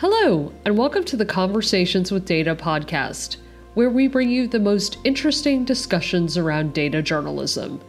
Hello, 0.00 0.52
and 0.64 0.78
welcome 0.78 1.02
to 1.06 1.16
the 1.16 1.26
Conversations 1.26 2.12
with 2.12 2.24
Data 2.24 2.54
podcast, 2.54 3.38
where 3.74 3.90
we 3.90 4.06
bring 4.06 4.30
you 4.30 4.46
the 4.46 4.60
most 4.60 4.98
interesting 5.02 5.64
discussions 5.64 6.38
around 6.38 6.72
data 6.72 7.02
journalism. 7.02 7.80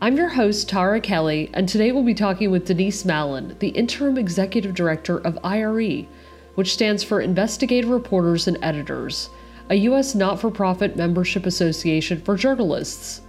I'm 0.00 0.16
your 0.16 0.28
host, 0.28 0.68
Tara 0.68 1.00
Kelly, 1.00 1.50
and 1.54 1.68
today 1.68 1.90
we'll 1.90 2.04
be 2.04 2.14
talking 2.14 2.52
with 2.52 2.66
Denise 2.66 3.04
Malan, 3.04 3.56
the 3.58 3.70
Interim 3.70 4.18
Executive 4.18 4.72
Director 4.72 5.18
of 5.18 5.36
IRE, 5.42 6.06
which 6.54 6.74
stands 6.74 7.02
for 7.02 7.20
Investigative 7.20 7.90
Reporters 7.90 8.46
and 8.46 8.56
Editors, 8.62 9.28
a 9.68 9.74
U.S. 9.74 10.14
not 10.14 10.40
for 10.40 10.52
profit 10.52 10.94
membership 10.94 11.44
association 11.44 12.20
for 12.20 12.36
journalists. 12.36 13.22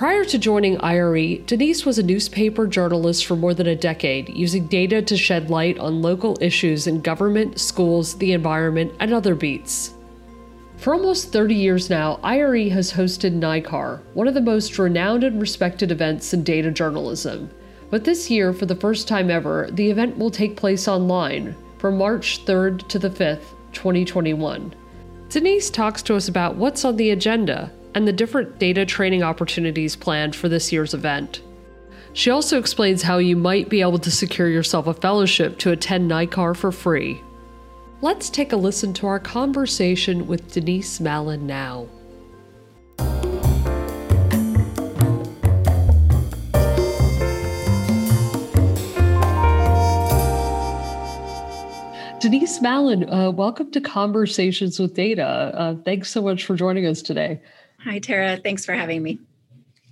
Prior 0.00 0.24
to 0.24 0.38
joining 0.38 0.78
IRE, 0.78 1.36
Denise 1.44 1.84
was 1.84 1.98
a 1.98 2.02
newspaper 2.02 2.66
journalist 2.66 3.26
for 3.26 3.36
more 3.36 3.52
than 3.52 3.66
a 3.66 3.76
decade, 3.76 4.30
using 4.30 4.66
data 4.66 5.02
to 5.02 5.14
shed 5.14 5.50
light 5.50 5.78
on 5.78 6.00
local 6.00 6.38
issues 6.40 6.86
in 6.86 7.02
government, 7.02 7.60
schools, 7.60 8.16
the 8.16 8.32
environment, 8.32 8.94
and 8.98 9.12
other 9.12 9.34
beats. 9.34 9.92
For 10.78 10.94
almost 10.94 11.34
30 11.34 11.54
years 11.54 11.90
now, 11.90 12.18
IRE 12.22 12.70
has 12.70 12.90
hosted 12.90 13.38
NICAR, 13.38 14.00
one 14.14 14.26
of 14.26 14.32
the 14.32 14.40
most 14.40 14.78
renowned 14.78 15.22
and 15.22 15.38
respected 15.38 15.92
events 15.92 16.32
in 16.32 16.44
data 16.44 16.70
journalism. 16.70 17.50
But 17.90 18.02
this 18.02 18.30
year, 18.30 18.54
for 18.54 18.64
the 18.64 18.74
first 18.74 19.06
time 19.06 19.30
ever, 19.30 19.68
the 19.70 19.90
event 19.90 20.16
will 20.16 20.30
take 20.30 20.56
place 20.56 20.88
online 20.88 21.54
from 21.76 21.98
March 21.98 22.46
3rd 22.46 22.88
to 22.88 22.98
the 22.98 23.10
5th, 23.10 23.52
2021. 23.74 24.74
Denise 25.28 25.68
talks 25.68 26.00
to 26.04 26.16
us 26.16 26.28
about 26.28 26.56
what's 26.56 26.86
on 26.86 26.96
the 26.96 27.10
agenda 27.10 27.70
and 27.94 28.06
the 28.06 28.12
different 28.12 28.58
data 28.58 28.86
training 28.86 29.22
opportunities 29.22 29.96
planned 29.96 30.36
for 30.36 30.48
this 30.48 30.72
year's 30.72 30.94
event. 30.94 31.42
She 32.12 32.30
also 32.30 32.58
explains 32.58 33.02
how 33.02 33.18
you 33.18 33.36
might 33.36 33.68
be 33.68 33.80
able 33.80 33.98
to 34.00 34.10
secure 34.10 34.48
yourself 34.48 34.86
a 34.86 34.94
fellowship 34.94 35.58
to 35.58 35.70
attend 35.70 36.10
NICAR 36.10 36.56
for 36.56 36.72
free. 36.72 37.22
Let's 38.02 38.30
take 38.30 38.52
a 38.52 38.56
listen 38.56 38.92
to 38.94 39.06
our 39.06 39.20
conversation 39.20 40.26
with 40.26 40.50
Denise 40.52 41.00
Malan 41.00 41.46
now. 41.46 41.86
Denise 52.20 52.60
Malan, 52.60 53.08
uh, 53.08 53.30
welcome 53.30 53.70
to 53.70 53.80
Conversations 53.80 54.78
with 54.78 54.94
Data. 54.94 55.24
Uh, 55.24 55.74
thanks 55.86 56.10
so 56.10 56.20
much 56.20 56.44
for 56.44 56.54
joining 56.54 56.86
us 56.86 57.00
today. 57.00 57.40
Hi, 57.84 57.98
Tara. 57.98 58.36
Thanks 58.36 58.64
for 58.64 58.74
having 58.74 59.02
me. 59.02 59.18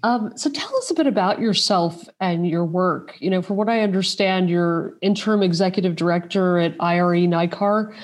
Um, 0.03 0.37
so 0.37 0.51
tell 0.51 0.77
us 0.77 0.91
a 0.91 0.95
bit 0.95 1.07
about 1.07 1.41
yourself 1.41 2.09
and 2.21 2.47
your 2.47 2.65
work. 2.65 3.17
You 3.21 3.31
know, 3.31 3.43
from 3.43 3.57
what 3.57 3.69
I 3.69 3.81
understand, 3.81 4.49
you're 4.49 4.97
interim 5.01 5.43
executive 5.43 5.97
director 5.97 6.59
at 6.59 6.77
IRE 6.79 7.27
NICAR. 7.27 7.95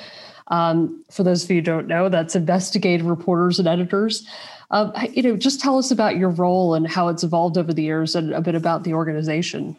Um, 0.48 1.04
for 1.10 1.22
those 1.22 1.44
of 1.44 1.50
you 1.50 1.56
who 1.56 1.62
don't 1.62 1.86
know, 1.86 2.08
that's 2.08 2.34
investigative 2.34 3.06
reporters 3.06 3.58
and 3.58 3.68
editors. 3.68 4.26
Um, 4.70 4.92
you 5.12 5.22
know, 5.22 5.36
just 5.36 5.60
tell 5.60 5.78
us 5.78 5.90
about 5.90 6.16
your 6.16 6.30
role 6.30 6.74
and 6.74 6.86
how 6.86 7.08
it's 7.08 7.22
evolved 7.22 7.56
over 7.56 7.72
the 7.72 7.82
years, 7.82 8.16
and 8.16 8.32
a 8.32 8.40
bit 8.40 8.54
about 8.54 8.82
the 8.82 8.94
organization. 8.94 9.76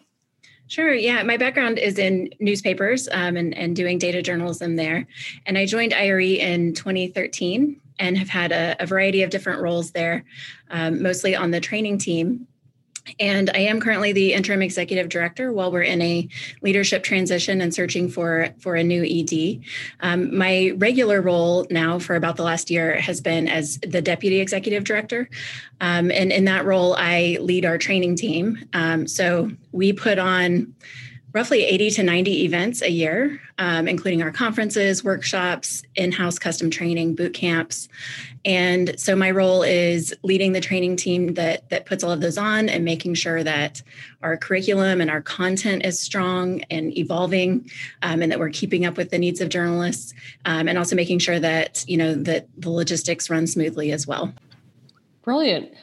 Sure. 0.67 0.93
Yeah. 0.93 1.21
My 1.23 1.37
background 1.37 1.77
is 1.77 1.99
in 1.99 2.29
newspapers 2.39 3.07
um, 3.11 3.35
and, 3.35 3.55
and 3.55 3.75
doing 3.75 3.99
data 3.99 4.21
journalism 4.21 4.77
there. 4.77 5.05
And 5.45 5.57
I 5.57 5.65
joined 5.67 5.93
IRE 5.93 6.21
in 6.21 6.73
2013 6.73 7.79
and 7.99 8.17
have 8.17 8.29
had 8.29 8.51
a, 8.51 8.75
a 8.79 8.85
variety 8.85 9.23
of 9.23 9.29
different 9.29 9.61
roles 9.61 9.91
there, 9.91 10.23
um, 10.69 11.01
mostly 11.01 11.35
on 11.35 11.51
the 11.51 11.59
training 11.59 11.97
team. 11.97 12.47
And 13.19 13.51
I 13.51 13.59
am 13.59 13.79
currently 13.79 14.13
the 14.13 14.33
interim 14.33 14.61
executive 14.61 15.09
director 15.09 15.53
while 15.53 15.71
we're 15.71 15.83
in 15.83 16.01
a 16.01 16.27
leadership 16.61 17.03
transition 17.03 17.61
and 17.61 17.73
searching 17.73 18.09
for, 18.09 18.49
for 18.59 18.75
a 18.75 18.83
new 18.83 19.03
ED. 19.03 19.61
Um, 19.99 20.35
my 20.35 20.71
regular 20.77 21.21
role 21.21 21.67
now 21.69 21.99
for 21.99 22.15
about 22.15 22.35
the 22.35 22.43
last 22.43 22.71
year 22.71 22.99
has 22.99 23.21
been 23.21 23.47
as 23.47 23.77
the 23.79 24.01
deputy 24.01 24.39
executive 24.39 24.85
director. 24.85 25.29
Um, 25.81 26.09
and 26.09 26.31
in 26.31 26.45
that 26.45 26.65
role, 26.65 26.95
I 26.97 27.37
lead 27.41 27.65
our 27.65 27.77
training 27.77 28.15
team. 28.15 28.67
Um, 28.73 29.07
so 29.07 29.51
we 29.71 29.93
put 29.93 30.17
on 30.17 30.73
roughly 31.35 31.65
80 31.65 31.89
to 31.91 32.03
90 32.03 32.45
events 32.45 32.81
a 32.81 32.89
year, 32.89 33.41
um, 33.57 33.89
including 33.89 34.23
our 34.23 34.31
conferences, 34.31 35.03
workshops, 35.03 35.83
in 35.95 36.13
house 36.13 36.39
custom 36.39 36.69
training, 36.69 37.13
boot 37.13 37.33
camps. 37.33 37.89
And 38.45 38.97
so 38.97 39.17
my 39.17 39.31
role 39.31 39.61
is 39.61 40.15
leading 40.23 40.53
the 40.53 40.61
training 40.61 40.95
team 40.95 41.33
that, 41.33 41.69
that 41.71 41.85
puts 41.85 42.05
all 42.05 42.11
of 42.11 42.21
those 42.21 42.37
on 42.37 42.69
and 42.69 42.85
making 42.85 43.15
sure 43.15 43.43
that 43.43 43.81
our 44.23 44.37
curriculum 44.37 45.01
and 45.01 45.11
our 45.11 45.21
content 45.21 45.85
is 45.85 45.99
strong 45.99 46.61
and 46.71 46.97
evolving 46.97 47.69
um, 48.01 48.21
and 48.21 48.31
that 48.31 48.39
we're 48.39 48.49
keeping 48.49 48.85
up 48.85 48.95
with 48.95 49.09
the 49.09 49.19
needs 49.19 49.41
of 49.41 49.49
journalists 49.49 50.13
um, 50.45 50.69
and 50.69 50.77
also 50.77 50.95
making 50.95 51.19
sure 51.19 51.39
that, 51.41 51.83
you 51.85 51.97
know, 51.97 52.15
that 52.15 52.47
the 52.57 52.69
logistics 52.69 53.29
run 53.29 53.45
smoothly 53.45 53.91
as 53.91 54.07
well. 54.07 54.33
Brilliant. 55.21 55.73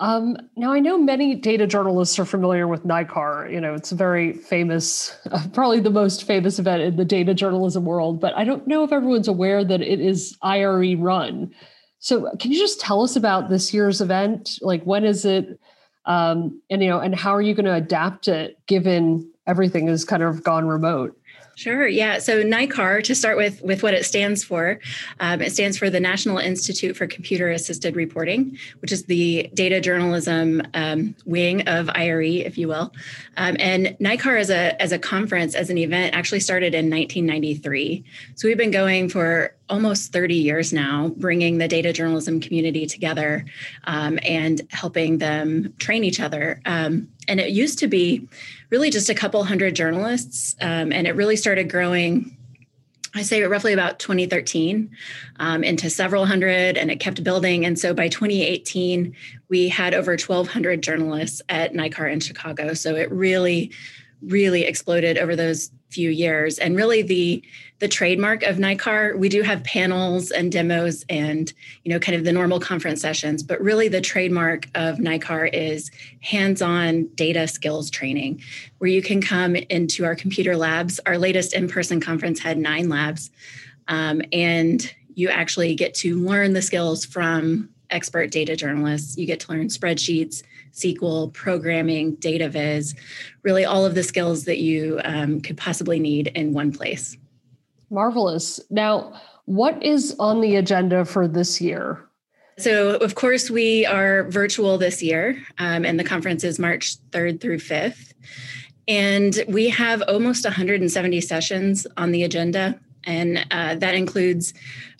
Um, 0.00 0.38
now, 0.56 0.72
I 0.72 0.80
know 0.80 0.96
many 0.96 1.34
data 1.34 1.66
journalists 1.66 2.18
are 2.18 2.24
familiar 2.24 2.66
with 2.66 2.84
NICAR. 2.84 3.52
You 3.52 3.60
know, 3.60 3.74
it's 3.74 3.92
a 3.92 3.94
very 3.94 4.32
famous, 4.32 5.14
uh, 5.30 5.46
probably 5.52 5.80
the 5.80 5.90
most 5.90 6.24
famous 6.24 6.58
event 6.58 6.82
in 6.82 6.96
the 6.96 7.04
data 7.04 7.34
journalism 7.34 7.84
world, 7.84 8.18
but 8.18 8.34
I 8.34 8.44
don't 8.44 8.66
know 8.66 8.82
if 8.82 8.92
everyone's 8.92 9.28
aware 9.28 9.62
that 9.62 9.82
it 9.82 10.00
is 10.00 10.36
IRE 10.42 10.96
run. 10.96 11.54
So, 11.98 12.30
can 12.40 12.50
you 12.50 12.58
just 12.58 12.80
tell 12.80 13.02
us 13.02 13.14
about 13.14 13.50
this 13.50 13.74
year's 13.74 14.00
event? 14.00 14.58
Like, 14.62 14.82
when 14.84 15.04
is 15.04 15.26
it? 15.26 15.60
Um, 16.06 16.62
and, 16.70 16.82
you 16.82 16.88
know, 16.88 16.98
and 16.98 17.14
how 17.14 17.34
are 17.34 17.42
you 17.42 17.54
going 17.54 17.66
to 17.66 17.74
adapt 17.74 18.26
it 18.26 18.56
given 18.66 19.30
everything 19.46 19.86
has 19.88 20.06
kind 20.06 20.22
of 20.22 20.42
gone 20.42 20.66
remote? 20.66 21.19
Sure. 21.56 21.86
Yeah. 21.86 22.18
So 22.18 22.42
NICAR, 22.42 23.04
to 23.04 23.14
start 23.14 23.36
with, 23.36 23.60
with 23.62 23.82
what 23.82 23.92
it 23.92 24.06
stands 24.06 24.42
for, 24.42 24.80
um, 25.20 25.42
it 25.42 25.52
stands 25.52 25.76
for 25.76 25.90
the 25.90 26.00
National 26.00 26.38
Institute 26.38 26.96
for 26.96 27.06
Computer 27.06 27.50
Assisted 27.50 27.96
Reporting, 27.96 28.56
which 28.80 28.92
is 28.92 29.04
the 29.04 29.50
data 29.52 29.80
journalism 29.80 30.62
um, 30.74 31.14
wing 31.26 31.68
of 31.68 31.90
IRE, 31.90 32.22
if 32.22 32.56
you 32.56 32.68
will. 32.68 32.92
Um, 33.36 33.56
and 33.58 33.96
NICAR 34.00 34.38
as 34.38 34.50
a 34.50 34.80
as 34.80 34.92
a 34.92 34.98
conference, 34.98 35.54
as 35.54 35.70
an 35.70 35.78
event, 35.78 36.14
actually 36.14 36.40
started 36.40 36.74
in 36.74 36.88
1993. 36.90 38.04
So 38.36 38.48
we've 38.48 38.56
been 38.56 38.70
going 38.70 39.08
for 39.08 39.54
almost 39.70 40.12
30 40.12 40.34
years 40.34 40.72
now, 40.72 41.12
bringing 41.16 41.58
the 41.58 41.68
data 41.68 41.92
journalism 41.92 42.40
community 42.40 42.86
together 42.86 43.44
um, 43.84 44.18
and 44.22 44.60
helping 44.70 45.18
them 45.18 45.72
train 45.78 46.04
each 46.04 46.20
other. 46.20 46.60
And 47.28 47.40
it 47.40 47.50
used 47.50 47.78
to 47.80 47.86
be 47.86 48.28
really 48.70 48.90
just 48.90 49.08
a 49.08 49.14
couple 49.14 49.42
hundred 49.44 49.76
journalists, 49.76 50.56
um, 50.60 50.92
and 50.92 51.06
it 51.06 51.16
really 51.16 51.36
started 51.36 51.70
growing. 51.70 52.36
I 53.12 53.22
say 53.22 53.42
roughly 53.42 53.72
about 53.72 53.98
2013 53.98 54.90
um, 55.40 55.64
into 55.64 55.90
several 55.90 56.26
hundred, 56.26 56.76
and 56.76 56.90
it 56.90 57.00
kept 57.00 57.24
building. 57.24 57.64
And 57.66 57.76
so 57.78 57.92
by 57.92 58.08
2018, 58.08 59.14
we 59.48 59.68
had 59.68 59.94
over 59.94 60.12
1,200 60.12 60.80
journalists 60.80 61.42
at 61.48 61.72
NICAR 61.72 62.12
in 62.12 62.20
Chicago. 62.20 62.72
So 62.72 62.94
it 62.94 63.10
really, 63.10 63.72
really 64.22 64.62
exploded 64.62 65.18
over 65.18 65.34
those 65.34 65.72
few 65.90 66.10
years. 66.10 66.58
And 66.58 66.76
really, 66.76 67.02
the 67.02 67.42
the 67.80 67.88
trademark 67.88 68.42
of 68.42 68.56
NICAR, 68.56 69.16
we 69.16 69.30
do 69.30 69.40
have 69.40 69.64
panels 69.64 70.30
and 70.30 70.52
demos 70.52 71.02
and, 71.08 71.50
you 71.82 71.90
know, 71.90 71.98
kind 71.98 72.14
of 72.14 72.24
the 72.24 72.32
normal 72.32 72.60
conference 72.60 73.00
sessions, 73.00 73.42
but 73.42 73.58
really 73.62 73.88
the 73.88 74.02
trademark 74.02 74.66
of 74.74 74.98
NICAR 74.98 75.48
is 75.54 75.90
hands-on 76.20 77.06
data 77.14 77.48
skills 77.48 77.90
training, 77.90 78.42
where 78.78 78.90
you 78.90 79.00
can 79.00 79.22
come 79.22 79.56
into 79.56 80.04
our 80.04 80.14
computer 80.14 80.58
labs. 80.58 81.00
Our 81.06 81.16
latest 81.16 81.54
in-person 81.54 82.00
conference 82.02 82.38
had 82.38 82.58
nine 82.58 82.90
labs, 82.90 83.30
um, 83.88 84.20
and 84.30 84.94
you 85.14 85.30
actually 85.30 85.74
get 85.74 85.94
to 85.94 86.18
learn 86.18 86.52
the 86.52 86.62
skills 86.62 87.06
from 87.06 87.70
expert 87.88 88.30
data 88.30 88.56
journalists. 88.56 89.16
You 89.16 89.26
get 89.26 89.40
to 89.40 89.52
learn 89.52 89.68
spreadsheets, 89.68 90.42
SQL, 90.72 91.32
programming, 91.32 92.14
data 92.16 92.48
viz, 92.48 92.94
really 93.42 93.64
all 93.64 93.84
of 93.84 93.94
the 93.94 94.02
skills 94.02 94.44
that 94.44 94.58
you 94.58 95.00
um, 95.04 95.40
could 95.40 95.56
possibly 95.56 95.98
need 95.98 96.28
in 96.28 96.52
one 96.52 96.72
place. 96.72 97.16
Marvelous. 97.90 98.60
Now, 98.70 99.20
what 99.46 99.82
is 99.82 100.14
on 100.18 100.40
the 100.40 100.56
agenda 100.56 101.04
for 101.04 101.26
this 101.26 101.60
year? 101.60 102.04
So, 102.58 102.96
of 102.96 103.14
course, 103.14 103.50
we 103.50 103.86
are 103.86 104.24
virtual 104.24 104.76
this 104.76 105.02
year, 105.02 105.42
um, 105.58 105.84
and 105.84 105.98
the 105.98 106.04
conference 106.04 106.44
is 106.44 106.58
March 106.58 106.98
3rd 107.10 107.40
through 107.40 107.58
5th. 107.58 108.12
And 108.86 109.42
we 109.48 109.70
have 109.70 110.02
almost 110.02 110.44
170 110.44 111.20
sessions 111.20 111.86
on 111.96 112.12
the 112.12 112.22
agenda, 112.22 112.78
and 113.04 113.46
uh, 113.50 113.76
that 113.76 113.94
includes 113.94 114.52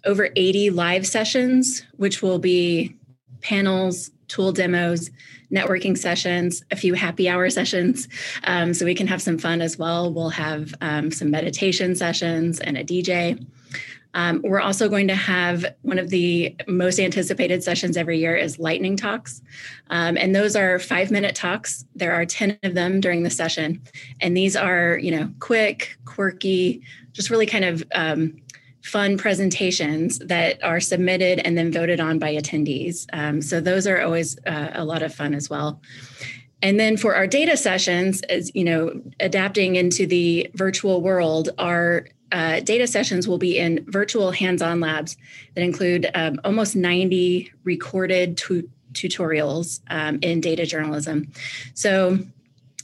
over 0.05 0.31
80 0.37 0.71
live 0.71 1.06
sessions, 1.06 1.85
which 1.97 2.23
will 2.23 2.39
be 2.39 2.97
panels, 3.43 4.11
tool 4.31 4.53
demos, 4.53 5.11
networking 5.53 5.99
sessions, 5.99 6.65
a 6.71 6.77
few 6.77 6.94
happy 6.94 7.29
hour 7.29 7.50
sessions, 7.50 8.09
um, 8.44 8.73
so 8.73 8.85
we 8.85 8.94
can 8.94 9.09
have 9.09 9.21
some 9.21 9.37
fun 9.37 9.61
as 9.61 9.77
well. 9.77 10.12
We'll 10.12 10.31
have 10.31 10.73
um, 10.81 11.11
some 11.11 11.31
meditation 11.31 11.97
sessions 11.97 12.61
and 12.61 12.79
a 12.79 12.85
DJ. 12.85 13.44
Um, 14.15 14.41
we're 14.43 14.61
also 14.61 14.88
going 14.88 15.09
to 15.09 15.15
have 15.15 15.65
one 15.82 15.99
of 15.99 16.11
the 16.11 16.56
most 16.67 16.99
anticipated 16.99 17.62
sessions 17.62 17.97
every 17.97 18.19
year 18.19 18.37
is 18.37 18.59
lightning 18.59 18.97
talks. 18.97 19.41
Um, 19.88 20.17
and 20.17 20.35
those 20.35 20.56
are 20.56 20.79
five 20.79 21.11
minute 21.11 21.37
talks. 21.37 21.85
There 21.94 22.12
are 22.12 22.26
10 22.26 22.59
of 22.62 22.75
them 22.75 23.00
during 23.00 23.23
the 23.23 23.31
session. 23.31 23.83
And 24.21 24.37
these 24.37 24.56
are, 24.56 24.99
you 24.99 25.12
know, 25.12 25.31
quick, 25.38 25.97
quirky, 26.06 26.83
just 27.12 27.31
really 27.31 27.47
kind 27.47 27.65
of 27.65 27.85
um, 27.94 28.37
fun 28.82 29.19
presentations 29.19 30.19
that 30.21 30.62
are 30.65 30.81
submitted 30.81 31.41
and 31.41 31.56
then 31.56 31.71
voted 31.71 32.00
on 32.00 32.19
by 32.19 32.35
attendees. 32.35 33.06
Um, 33.12 33.43
so 33.43 33.61
those 33.61 33.87
are 33.87 34.00
always 34.00 34.38
uh, 34.47 34.71
a 34.75 34.85
lot 34.85 35.03
of 35.03 35.15
fun 35.15 35.35
as 35.35 35.50
well. 35.50 35.81
And 36.62 36.79
then 36.79 36.97
for 36.97 37.15
our 37.15 37.27
data 37.27 37.56
sessions, 37.56 38.23
as 38.23 38.55
you 38.55 38.65
know, 38.65 39.00
adapting 39.19 39.77
into 39.77 40.06
the 40.06 40.50
virtual 40.55 41.00
world, 41.00 41.50
our 41.59 42.06
uh, 42.32 42.61
data 42.61 42.87
sessions 42.87 43.27
will 43.27 43.38
be 43.38 43.59
in 43.59 43.85
virtual 43.88 44.31
hands-on 44.31 44.81
labs 44.81 45.17
that 45.55 45.62
include 45.62 46.11
um, 46.15 46.38
almost 46.44 46.76
90 46.76 47.53
recorded 47.65 48.37
tu- 48.37 48.69
tutorials 48.93 49.81
um, 49.88 50.19
in 50.23 50.41
data 50.41 50.67
journalism. 50.67 51.31
So 51.75 52.19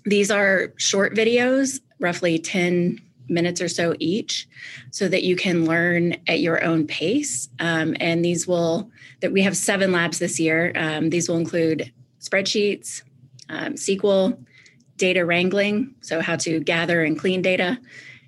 these 0.05 0.31
are 0.31 0.73
short 0.77 1.15
videos, 1.15 1.81
roughly 2.01 2.39
10 2.39 3.01
minutes 3.29 3.61
or 3.61 3.69
so 3.69 3.95
each, 3.99 4.49
so 4.91 5.09
that 5.09 5.23
you 5.25 5.37
can 5.37 5.65
learn 5.65 6.17
at 6.27 6.41
your 6.41 6.63
own 6.63 6.87
pace. 6.87 7.49
Um, 7.59 7.97
and 8.01 8.25
these 8.25 8.47
will 8.47 8.91
that 9.21 9.33
we 9.33 9.43
have 9.43 9.57
seven 9.57 9.93
labs 9.93 10.19
this 10.19 10.39
year. 10.39 10.73
Um, 10.77 11.11
these 11.11 11.29
will 11.29 11.37
include 11.37 11.93
spreadsheets, 12.21 13.03
um, 13.49 13.75
SQL, 13.75 14.39
data 14.97 15.25
wrangling, 15.25 15.95
so 16.01 16.21
how 16.21 16.37
to 16.37 16.61
gather 16.61 17.03
and 17.03 17.19
clean 17.19 17.43
data, 17.43 17.79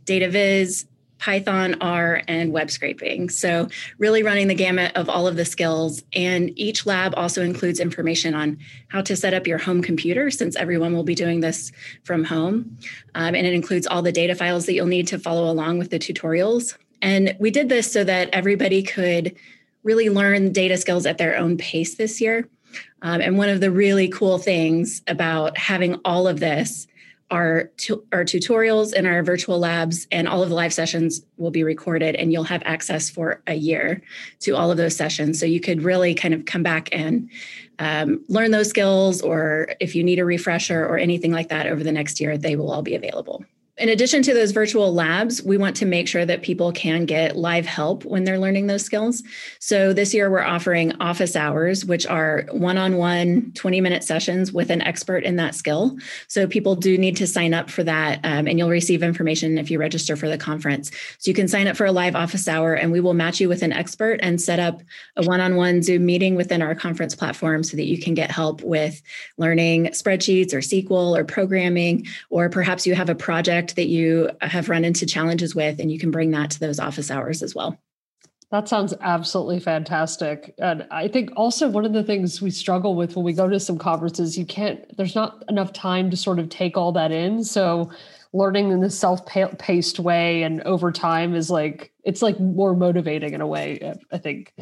data 0.05 0.29
viz, 0.29 0.87
Python, 1.19 1.77
R, 1.81 2.23
and 2.29 2.53
web 2.53 2.71
scraping. 2.71 3.29
So, 3.29 3.69
really 3.99 4.23
running 4.23 4.49
the 4.49 4.55
gamut 4.55 4.93
of 4.95 5.09
all 5.09 5.27
of 5.27 5.37
the 5.37 5.45
skills. 5.45 6.03
And 6.15 6.57
each 6.59 6.87
lab 6.87 7.15
also 7.17 7.43
includes 7.43 7.81
information 7.81 8.35
on 8.35 8.59
how 8.89 9.03
to 9.03 9.17
set 9.17 9.35
up 9.35 9.47
your 9.47 9.59
home 9.59 9.83
computer, 9.83 10.31
since 10.31 10.57
everyone 10.57 10.95
will 10.95 11.05
be 11.05 11.15
doing 11.15 11.41
this 11.41 11.73
from 12.05 12.25
home. 12.25 12.79
Um, 13.15 13.35
and 13.35 13.47
it 13.47 13.55
includes 13.55 13.87
all 13.87 14.03
the 14.03 14.13
data 14.13 14.35
files 14.35 14.67
that 14.67 14.75
you'll 14.75 14.87
need 14.87 15.09
to 15.09 15.19
follow 15.19 15.51
along 15.51 15.79
with 15.79 15.91
the 15.91 15.99
tutorials. 15.99 16.77
And 17.03 17.37
we 17.39 17.51
did 17.51 17.69
this 17.69 17.91
so 17.91 18.05
that 18.05 18.31
everybody 18.33 18.83
could 18.83 19.37
really 19.83 20.11
learn 20.11 20.53
data 20.53 20.77
skills 20.77 21.07
at 21.07 21.19
their 21.19 21.37
own 21.37 21.57
pace 21.57 21.95
this 21.95 22.21
year. 22.21 22.49
Um, 23.03 23.21
and 23.21 23.39
one 23.39 23.49
of 23.49 23.61
the 23.61 23.71
really 23.71 24.09
cool 24.09 24.39
things 24.39 25.03
about 25.07 25.57
having 25.57 25.95
all 26.05 26.27
of 26.27 26.41
this 26.41 26.87
our, 27.31 27.71
our 28.13 28.25
tutorials 28.25 28.95
and 28.95 29.07
our 29.07 29.23
virtual 29.23 29.59
labs 29.59 30.07
and 30.11 30.27
all 30.27 30.43
of 30.43 30.49
the 30.49 30.55
live 30.55 30.73
sessions 30.73 31.23
will 31.37 31.51
be 31.51 31.63
recorded 31.63 32.15
and 32.15 32.33
you'll 32.33 32.45
have 32.45 32.63
access 32.65 33.11
for 33.11 33.43
a 33.47 33.55
year 33.55 34.03
to 34.41 34.57
all 34.57 34.71
of 34.71 34.77
those 34.77 34.97
sessions. 34.97 35.39
So 35.39 35.45
you 35.45 35.61
could 35.61 35.83
really 35.83 36.15
kind 36.15 36.33
of 36.33 36.47
come 36.47 36.63
back 36.63 36.89
and 36.93 37.29
um, 37.79 38.25
learn 38.29 38.51
those 38.51 38.69
skills 38.69 39.21
or 39.21 39.69
if 39.79 39.95
you 39.95 40.03
need 40.03 40.19
a 40.19 40.25
refresher 40.25 40.85
or 40.85 40.99
anything 40.99 41.33
like 41.33 41.49
that 41.49 41.67
over 41.67 41.85
the 41.85 41.93
next 41.93 42.21
year 42.21 42.37
they 42.37 42.57
will 42.57 42.73
all 42.73 42.83
be 42.83 42.95
available 42.95 43.45
in 43.79 43.89
addition 43.89 44.23
to 44.23 44.35
those 44.35 44.51
virtual 44.51 44.93
labs, 44.93 45.43
we 45.43 45.57
want 45.57 45.77
to 45.77 45.87
make 45.87 46.09
sure 46.09 46.27
that 46.27 46.43
people 46.43 46.73
can 46.73 47.05
get 47.05 47.37
live 47.37 47.65
help 47.65 48.05
when 48.05 48.25
they're 48.25 48.39
learning 48.39 48.67
those 48.67 48.85
skills. 48.85 49.23
So 49.61 49.93
this 49.93 50.13
year 50.13 50.31
we're 50.31 50.43
offering 50.43 50.93
office 51.01 51.37
hours, 51.37 51.85
which 51.85 52.05
are 52.07 52.45
one 52.51 52.77
on 52.77 52.97
one 52.97 53.53
20 53.55 53.81
minute 53.81 54.03
sessions 54.03 54.53
with 54.53 54.71
an 54.71 54.83
expert 54.83 55.23
in 55.23 55.37
that 55.37 55.55
skill. 55.55 55.97
So 56.27 56.47
people 56.47 56.75
do 56.75 56.99
need 56.99 57.17
to 57.19 57.27
sign 57.27 57.55
up 57.55 57.71
for 57.71 57.85
that, 57.85 58.19
um, 58.25 58.49
and 58.49 58.59
you'll 58.59 58.69
receive 58.69 59.03
information 59.03 59.59
if 59.59 59.71
you 59.71 59.79
register 59.79 60.17
for 60.17 60.29
the 60.29 60.39
conference. 60.39 60.91
So 61.19 61.31
you 61.31 61.35
can 61.35 61.47
sign 61.47 61.69
up 61.69 61.77
for 61.77 61.87
a 61.87 61.93
live 61.93 62.17
office 62.17 62.49
hour, 62.49 62.75
and 62.75 62.91
we 62.91 63.01
will 63.01 63.15
match 63.15 63.41
you 63.41 63.49
with 63.49 63.63
an 63.63 63.73
expert 63.73 64.19
and 64.23 64.41
set 64.41 64.59
up 64.59 64.83
a 65.17 65.23
one 65.25 65.41
on 65.41 65.55
one 65.55 65.83
Zoom 65.83 66.05
meeting 66.05 66.35
within 66.35 66.63
our 66.63 66.75
conference 66.75 67.15
platform 67.15 67.63
so 67.63 67.77
that 67.77 67.87
you 67.87 68.01
can 68.01 68.15
get 68.15 68.31
help 68.31 68.63
with 68.63 69.01
learning 69.37 69.87
spreadsheets 69.89 70.53
or 70.53 70.59
SQL 70.59 71.17
or 71.17 71.25
programming, 71.25 72.07
or 72.31 72.49
perhaps 72.49 72.85
you 72.87 72.97
have 72.97 73.09
a 73.09 73.15
project 73.15 73.68
that 73.77 73.89
you 73.89 74.31
have 74.41 74.69
run 74.69 74.85
into 74.85 75.07
challenges 75.07 75.55
with, 75.55 75.81
and 75.81 75.91
you 75.91 75.99
can 75.99 76.11
bring 76.11 76.31
that 76.33 76.51
to 76.53 76.61
those 76.61 76.79
office 76.79 77.11
hours 77.11 77.43
as 77.43 77.55
well. 77.55 77.79
That 78.51 78.67
sounds 78.67 78.95
absolutely 79.03 79.61
fantastic. 79.61 80.55
And 80.59 80.87
I 80.91 81.09
think 81.09 81.31
also 81.37 81.69
one 81.69 81.85
of 81.85 81.93
the 81.93 82.03
things 82.03 82.41
we 82.41 82.51
struggle 82.51 82.95
with 82.95 83.15
when 83.15 83.25
we 83.25 83.35
go 83.35 83.47
to 83.47 83.61
some 83.61 83.77
conferences, 83.77 84.39
you 84.39 84.47
can't, 84.47 84.97
there's 84.97 85.15
not 85.15 85.45
enough 85.51 85.75
time 85.75 86.09
to 86.11 86.17
sort 86.17 86.39
of 86.39 86.49
take 86.49 86.77
all 86.77 86.91
that 86.93 87.13
in. 87.13 87.45
So 87.45 87.91
learning 88.33 88.71
in 88.71 88.81
this 88.81 88.99
self-paced 88.99 89.99
way 89.99 90.43
and 90.43 90.61
over 90.63 90.93
time 90.93 91.35
is 91.35 91.51
like 91.51 91.93
it's 92.05 92.23
like 92.23 92.39
more 92.39 92.75
motivating 92.75 93.33
in 93.33 93.41
a 93.41 93.47
way 93.47 93.95
i 94.13 94.19
think. 94.19 94.55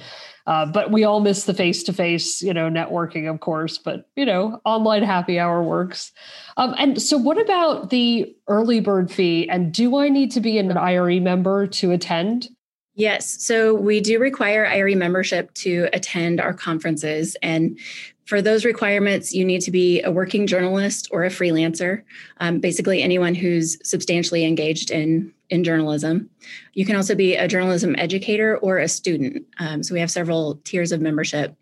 Uh, 0.47 0.65
but 0.65 0.93
we 0.93 1.03
all 1.03 1.21
miss 1.21 1.45
the 1.45 1.55
face-to-face 1.55 2.43
you 2.43 2.55
know 2.55 2.71
networking 2.71 3.29
of 3.29 3.41
course 3.41 3.79
but 3.79 4.09
you 4.17 4.25
know 4.25 4.61
online 4.65 5.03
happy 5.03 5.39
hour 5.39 5.63
works. 5.63 6.13
Um, 6.57 6.75
and 6.79 7.01
so 7.01 7.17
what 7.17 7.41
about 7.41 7.91
the 7.91 8.35
early 8.49 8.81
bird 8.81 9.11
fee? 9.11 9.49
And 9.49 9.73
do 9.73 9.97
i 9.99 10.09
need 10.09 10.31
to 10.33 10.41
be 10.41 10.59
an 10.59 10.77
ire 10.77 11.21
member 11.21 11.67
to 11.67 11.91
attend 11.93 12.49
Yes. 12.97 13.43
So 13.43 13.75
we 13.75 14.01
do 14.01 14.19
require 14.19 14.67
IRE 14.67 14.97
membership 14.97 15.53
to 15.55 15.89
attend 15.93 16.41
our 16.41 16.55
conferences. 16.55 17.37
And 17.43 17.79
for 18.25 18.41
those 18.41 18.65
requirements, 18.65 19.35
you 19.35 19.45
need 19.45 19.61
to 19.61 19.71
be 19.71 20.03
a 20.03 20.11
working 20.11 20.47
journalist 20.47 21.07
or 21.13 21.25
a 21.25 21.29
freelancer, 21.29 22.03
um, 22.41 22.59
basically 22.59 23.03
anyone 23.03 23.35
who's 23.35 23.79
substantially 23.89 24.45
engaged 24.45 24.91
in, 24.91 25.33
in 25.51 25.63
journalism. 25.63 26.31
You 26.73 26.87
can 26.87 26.97
also 26.97 27.15
be 27.15 27.37
a 27.37 27.47
journalism 27.47 27.95
educator 27.99 28.57
or 28.57 28.79
a 28.79 28.89
student. 28.89 29.47
Um, 29.59 29.83
so 29.83 29.93
we 29.93 30.01
have 30.01 30.11
several 30.11 30.57
tiers 30.65 30.91
of 30.91 31.03
membership. 31.03 31.55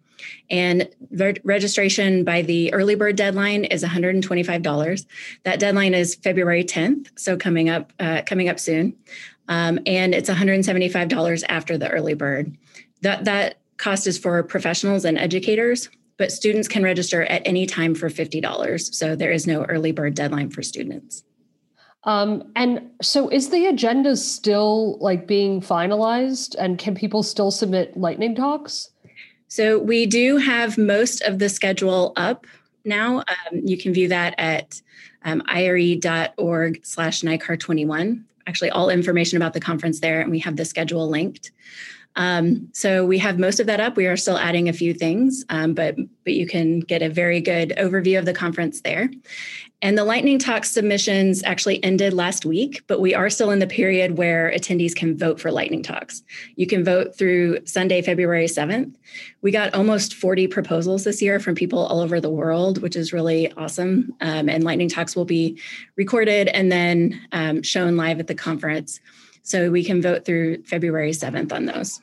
And 0.48 0.88
re- 1.10 1.34
registration 1.44 2.24
by 2.24 2.42
the 2.42 2.72
early 2.72 2.94
bird 2.94 3.16
deadline 3.16 3.64
is 3.64 3.82
$125. 3.82 5.06
That 5.42 5.58
deadline 5.58 5.92
is 5.92 6.14
February 6.14 6.64
10th, 6.64 7.08
so 7.16 7.36
coming 7.36 7.68
up 7.68 7.92
uh, 7.98 8.22
coming 8.24 8.48
up 8.48 8.58
soon. 8.58 8.96
Um, 9.48 9.78
and 9.86 10.14
it's 10.14 10.30
$175 10.30 11.44
after 11.48 11.76
the 11.76 11.90
early 11.90 12.14
bird. 12.14 12.56
That 13.02 13.24
that 13.24 13.58
cost 13.76 14.06
is 14.06 14.18
for 14.18 14.42
professionals 14.42 15.04
and 15.04 15.18
educators 15.18 15.88
but 16.16 16.32
students 16.32 16.68
can 16.68 16.82
register 16.82 17.24
at 17.24 17.42
any 17.44 17.66
time 17.66 17.94
for 17.94 18.08
$50. 18.08 18.94
So 18.94 19.16
there 19.16 19.32
is 19.32 19.46
no 19.46 19.64
early 19.64 19.92
bird 19.92 20.14
deadline 20.14 20.50
for 20.50 20.62
students. 20.62 21.24
Um, 22.04 22.52
and 22.54 22.90
so 23.02 23.30
is 23.30 23.50
the 23.50 23.66
agenda 23.66 24.16
still 24.16 24.98
like 24.98 25.26
being 25.26 25.60
finalized 25.60 26.54
and 26.58 26.78
can 26.78 26.94
people 26.94 27.22
still 27.22 27.50
submit 27.50 27.96
lightning 27.96 28.34
talks? 28.34 28.90
So 29.48 29.78
we 29.78 30.04
do 30.04 30.36
have 30.36 30.76
most 30.76 31.22
of 31.22 31.38
the 31.38 31.48
schedule 31.48 32.12
up 32.16 32.46
now. 32.84 33.18
Um, 33.18 33.60
you 33.64 33.76
can 33.76 33.92
view 33.92 34.08
that 34.08 34.34
at 34.38 34.80
um, 35.24 35.42
ire.org 35.46 36.80
slash 36.84 37.22
NICAR21. 37.22 38.22
Actually, 38.46 38.70
all 38.70 38.90
information 38.90 39.36
about 39.36 39.54
the 39.54 39.60
conference 39.60 40.00
there, 40.00 40.20
and 40.20 40.30
we 40.30 40.38
have 40.40 40.56
the 40.56 40.64
schedule 40.64 41.08
linked. 41.08 41.52
Um, 42.16 42.68
so 42.72 43.04
we 43.04 43.18
have 43.18 43.38
most 43.38 43.60
of 43.60 43.66
that 43.66 43.80
up. 43.80 43.96
We 43.96 44.06
are 44.06 44.16
still 44.16 44.38
adding 44.38 44.68
a 44.68 44.72
few 44.72 44.94
things, 44.94 45.44
um, 45.48 45.74
but 45.74 45.96
but 46.24 46.34
you 46.34 46.46
can 46.46 46.80
get 46.80 47.02
a 47.02 47.08
very 47.08 47.40
good 47.40 47.74
overview 47.76 48.18
of 48.18 48.24
the 48.24 48.32
conference 48.32 48.80
there. 48.80 49.10
And 49.82 49.98
the 49.98 50.04
Lightning 50.04 50.38
Talk 50.38 50.64
submissions 50.64 51.42
actually 51.44 51.82
ended 51.84 52.14
last 52.14 52.46
week, 52.46 52.82
but 52.86 53.00
we 53.00 53.14
are 53.14 53.28
still 53.28 53.50
in 53.50 53.58
the 53.58 53.66
period 53.66 54.16
where 54.16 54.50
attendees 54.50 54.94
can 54.96 55.14
vote 55.14 55.38
for 55.38 55.52
Lightning 55.52 55.82
Talks. 55.82 56.22
You 56.56 56.66
can 56.66 56.82
vote 56.82 57.14
through 57.18 57.66
Sunday, 57.66 58.00
February 58.00 58.46
7th. 58.46 58.94
We 59.42 59.50
got 59.50 59.74
almost 59.74 60.14
40 60.14 60.46
proposals 60.46 61.04
this 61.04 61.20
year 61.20 61.38
from 61.38 61.54
people 61.54 61.80
all 61.80 62.00
over 62.00 62.18
the 62.18 62.30
world, 62.30 62.80
which 62.80 62.96
is 62.96 63.12
really 63.12 63.52
awesome. 63.58 64.14
Um, 64.22 64.48
and 64.48 64.64
Lightning 64.64 64.88
Talks 64.88 65.14
will 65.14 65.26
be 65.26 65.60
recorded 65.96 66.48
and 66.48 66.72
then 66.72 67.20
um, 67.32 67.62
shown 67.62 67.98
live 67.98 68.20
at 68.20 68.26
the 68.26 68.34
conference. 68.34 69.00
So 69.44 69.70
we 69.70 69.84
can 69.84 70.02
vote 70.02 70.24
through 70.24 70.64
February 70.64 71.12
7th 71.12 71.52
on 71.52 71.66
those. 71.66 72.00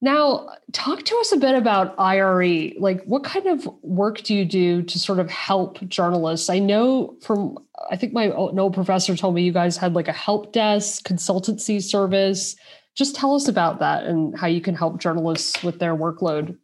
Now, 0.00 0.48
talk 0.72 1.02
to 1.04 1.16
us 1.18 1.32
a 1.32 1.36
bit 1.36 1.56
about 1.56 1.94
IRE. 1.98 2.72
Like, 2.78 3.02
what 3.04 3.24
kind 3.24 3.46
of 3.46 3.66
work 3.82 4.22
do 4.22 4.32
you 4.34 4.44
do 4.44 4.82
to 4.82 4.98
sort 4.98 5.18
of 5.18 5.28
help 5.28 5.80
journalists? 5.88 6.48
I 6.48 6.60
know 6.60 7.16
from, 7.20 7.58
I 7.90 7.96
think 7.96 8.12
my 8.12 8.30
old 8.30 8.74
professor 8.74 9.16
told 9.16 9.34
me 9.34 9.42
you 9.42 9.52
guys 9.52 9.76
had 9.76 9.94
like 9.94 10.06
a 10.06 10.12
help 10.12 10.52
desk, 10.52 11.06
consultancy 11.06 11.82
service. 11.82 12.54
Just 12.94 13.16
tell 13.16 13.34
us 13.34 13.48
about 13.48 13.80
that 13.80 14.04
and 14.04 14.38
how 14.38 14.46
you 14.46 14.60
can 14.60 14.76
help 14.76 15.00
journalists 15.00 15.64
with 15.64 15.80
their 15.80 15.96
workload. 15.96 16.56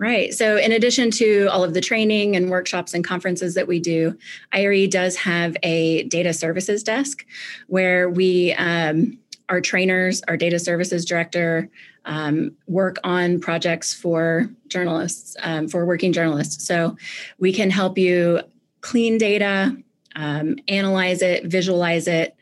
Right. 0.00 0.32
So, 0.32 0.56
in 0.56 0.72
addition 0.72 1.10
to 1.12 1.48
all 1.48 1.62
of 1.62 1.74
the 1.74 1.80
training 1.82 2.34
and 2.34 2.48
workshops 2.48 2.94
and 2.94 3.04
conferences 3.04 3.52
that 3.52 3.68
we 3.68 3.78
do, 3.78 4.16
IRE 4.50 4.88
does 4.88 5.14
have 5.16 5.58
a 5.62 6.04
data 6.04 6.32
services 6.32 6.82
desk 6.82 7.26
where 7.66 8.08
we 8.08 8.54
um, 8.54 9.18
our 9.50 9.60
trainers, 9.60 10.22
our 10.26 10.38
data 10.38 10.58
services 10.58 11.04
director, 11.04 11.68
um, 12.06 12.52
work 12.66 12.96
on 13.04 13.40
projects 13.40 13.92
for 13.92 14.48
journalists, 14.68 15.36
um, 15.42 15.68
for 15.68 15.84
working 15.84 16.14
journalists. 16.14 16.66
So 16.66 16.96
we 17.38 17.52
can 17.52 17.68
help 17.68 17.98
you 17.98 18.40
clean 18.80 19.18
data, 19.18 19.76
um, 20.16 20.56
analyze 20.66 21.20
it, 21.20 21.44
visualize 21.44 22.08
it. 22.08 22.34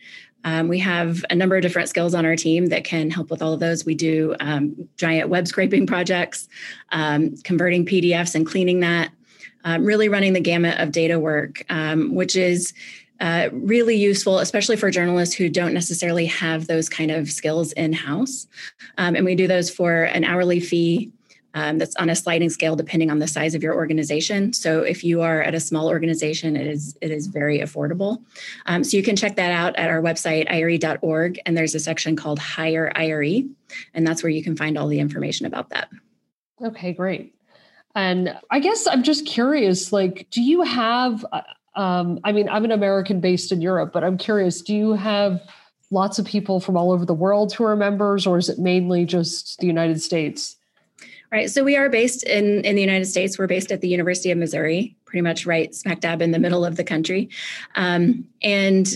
Um, 0.48 0.66
we 0.66 0.78
have 0.78 1.26
a 1.28 1.34
number 1.34 1.56
of 1.56 1.62
different 1.62 1.90
skills 1.90 2.14
on 2.14 2.24
our 2.24 2.34
team 2.34 2.66
that 2.66 2.84
can 2.84 3.10
help 3.10 3.30
with 3.30 3.42
all 3.42 3.52
of 3.52 3.60
those. 3.60 3.84
We 3.84 3.94
do 3.94 4.34
um, 4.40 4.88
giant 4.96 5.28
web 5.28 5.46
scraping 5.46 5.86
projects, 5.92 6.48
um, 6.90 7.36
converting 7.44 7.84
PDFs 7.84 8.34
and 8.34 8.46
cleaning 8.46 8.80
that, 8.80 9.10
really 9.78 10.08
running 10.08 10.32
the 10.32 10.40
gamut 10.40 10.80
of 10.80 10.90
data 10.90 11.18
work, 11.18 11.64
which 12.08 12.34
is 12.34 12.72
uh, 13.20 13.48
really 13.52 13.96
useful, 13.96 14.38
especially 14.38 14.76
for 14.76 14.90
journalists 14.90 15.34
who 15.34 15.48
don't 15.48 15.74
necessarily 15.74 16.26
have 16.26 16.66
those 16.66 16.88
kind 16.88 17.10
of 17.10 17.30
skills 17.30 17.72
in 17.72 17.92
house. 17.92 18.46
Um, 18.96 19.16
and 19.16 19.24
we 19.24 19.34
do 19.34 19.46
those 19.46 19.70
for 19.70 20.04
an 20.04 20.24
hourly 20.24 20.60
fee. 20.60 21.12
Um, 21.54 21.78
that's 21.78 21.96
on 21.96 22.10
a 22.10 22.14
sliding 22.14 22.50
scale 22.50 22.76
depending 22.76 23.10
on 23.10 23.20
the 23.20 23.26
size 23.26 23.54
of 23.54 23.62
your 23.62 23.74
organization. 23.74 24.52
So 24.52 24.82
if 24.82 25.02
you 25.02 25.22
are 25.22 25.40
at 25.42 25.54
a 25.54 25.60
small 25.60 25.88
organization, 25.88 26.56
it 26.56 26.66
is 26.66 26.96
it 27.00 27.10
is 27.10 27.26
very 27.26 27.60
affordable. 27.60 28.22
Um, 28.66 28.84
so 28.84 28.98
you 28.98 29.02
can 29.02 29.16
check 29.16 29.36
that 29.36 29.50
out 29.50 29.74
at 29.76 29.88
our 29.88 30.02
website 30.02 30.46
ire.org, 30.50 31.40
and 31.46 31.56
there's 31.56 31.74
a 31.74 31.80
section 31.80 32.16
called 32.16 32.38
Hire 32.38 32.92
IRE, 32.94 33.44
and 33.94 34.06
that's 34.06 34.22
where 34.22 34.30
you 34.30 34.42
can 34.42 34.56
find 34.56 34.76
all 34.76 34.88
the 34.88 35.00
information 35.00 35.46
about 35.46 35.70
that. 35.70 35.88
Okay, 36.62 36.92
great. 36.92 37.34
And 37.94 38.38
I 38.50 38.60
guess 38.60 38.86
I'm 38.86 39.02
just 39.02 39.26
curious, 39.26 39.92
like, 39.92 40.28
do 40.30 40.42
you 40.42 40.62
have? 40.62 41.24
Uh, 41.32 41.42
um, 41.74 42.18
I 42.24 42.32
mean, 42.32 42.48
I'm 42.48 42.64
an 42.64 42.72
American 42.72 43.20
based 43.20 43.52
in 43.52 43.62
Europe, 43.62 43.92
but 43.92 44.04
I'm 44.04 44.18
curious, 44.18 44.60
do 44.60 44.74
you 44.74 44.92
have 44.94 45.40
lots 45.90 46.18
of 46.18 46.26
people 46.26 46.60
from 46.60 46.76
all 46.76 46.92
over 46.92 47.06
the 47.06 47.14
world 47.14 47.52
who 47.54 47.64
are 47.64 47.76
members, 47.76 48.26
or 48.26 48.36
is 48.36 48.48
it 48.48 48.58
mainly 48.58 49.04
just 49.04 49.58
the 49.60 49.66
United 49.66 50.02
States? 50.02 50.56
Right. 51.30 51.50
So 51.50 51.62
we 51.62 51.76
are 51.76 51.90
based 51.90 52.22
in, 52.22 52.64
in 52.64 52.74
the 52.74 52.80
United 52.80 53.04
States. 53.04 53.38
We're 53.38 53.46
based 53.46 53.70
at 53.70 53.82
the 53.82 53.88
University 53.88 54.30
of 54.30 54.38
Missouri, 54.38 54.96
pretty 55.04 55.20
much 55.20 55.44
right 55.44 55.74
smack 55.74 56.00
dab 56.00 56.22
in 56.22 56.30
the 56.30 56.38
middle 56.38 56.64
of 56.64 56.76
the 56.76 56.84
country. 56.84 57.28
Um, 57.74 58.26
and 58.42 58.88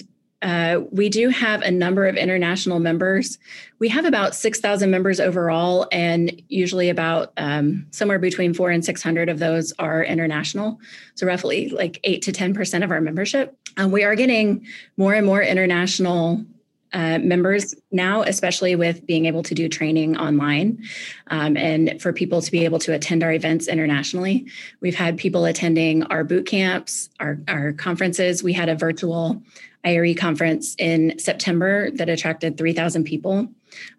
uh, 0.42 0.80
we 0.90 1.08
do 1.08 1.28
have 1.28 1.62
a 1.62 1.70
number 1.70 2.06
of 2.06 2.16
international 2.16 2.80
members. 2.80 3.38
We 3.78 3.88
have 3.90 4.04
about 4.04 4.34
6,000 4.34 4.90
members 4.90 5.20
overall, 5.20 5.86
and 5.92 6.42
usually 6.48 6.88
about 6.88 7.32
um, 7.36 7.86
somewhere 7.92 8.18
between 8.18 8.52
four 8.52 8.70
and 8.70 8.84
600 8.84 9.28
of 9.28 9.38
those 9.38 9.72
are 9.78 10.02
international. 10.02 10.80
So, 11.14 11.26
roughly 11.26 11.68
like 11.68 12.00
8 12.02 12.22
to 12.22 12.32
10% 12.32 12.82
of 12.82 12.90
our 12.90 13.00
membership. 13.00 13.56
Um, 13.76 13.92
we 13.92 14.02
are 14.02 14.16
getting 14.16 14.66
more 14.96 15.14
and 15.14 15.24
more 15.24 15.42
international 15.42 16.44
uh, 16.92 17.18
members 17.18 17.74
now, 17.90 18.22
especially 18.22 18.76
with 18.76 19.06
being 19.06 19.26
able 19.26 19.42
to 19.42 19.54
do 19.54 19.68
training 19.68 20.16
online 20.16 20.82
um, 21.28 21.56
and 21.56 22.00
for 22.00 22.12
people 22.12 22.42
to 22.42 22.50
be 22.50 22.64
able 22.64 22.78
to 22.80 22.92
attend 22.92 23.22
our 23.22 23.32
events 23.32 23.68
internationally. 23.68 24.46
We've 24.80 24.94
had 24.94 25.16
people 25.16 25.44
attending 25.44 26.02
our 26.04 26.24
boot 26.24 26.46
camps, 26.46 27.08
our, 27.20 27.38
our 27.48 27.72
conferences. 27.72 28.42
We 28.42 28.52
had 28.52 28.68
a 28.68 28.74
virtual 28.74 29.42
IRE 29.84 30.14
conference 30.14 30.76
in 30.78 31.18
September 31.18 31.90
that 31.92 32.08
attracted 32.08 32.56
3,000 32.56 33.04
people. 33.04 33.48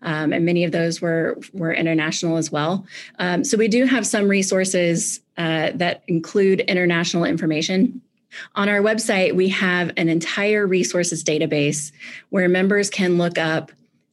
Um, 0.01 0.31
and 0.31 0.45
many 0.45 0.63
of 0.63 0.71
those 0.71 1.01
were, 1.01 1.37
were 1.51 1.73
international 1.73 2.37
as 2.37 2.51
well. 2.51 2.85
Um, 3.19 3.43
so 3.43 3.57
we 3.57 3.67
do 3.67 3.85
have 3.85 4.05
some 4.05 4.27
resources 4.27 5.19
uh, 5.37 5.71
that 5.75 6.03
include 6.07 6.61
international 6.61 7.25
information. 7.25 8.01
On 8.55 8.69
our 8.69 8.79
website, 8.79 9.35
we 9.35 9.49
have 9.49 9.91
an 9.97 10.09
entire 10.09 10.65
resources 10.65 11.23
database 11.23 11.91
where 12.29 12.49
members 12.49 12.89
can 12.89 13.17
look 13.17 13.37
up 13.37 13.71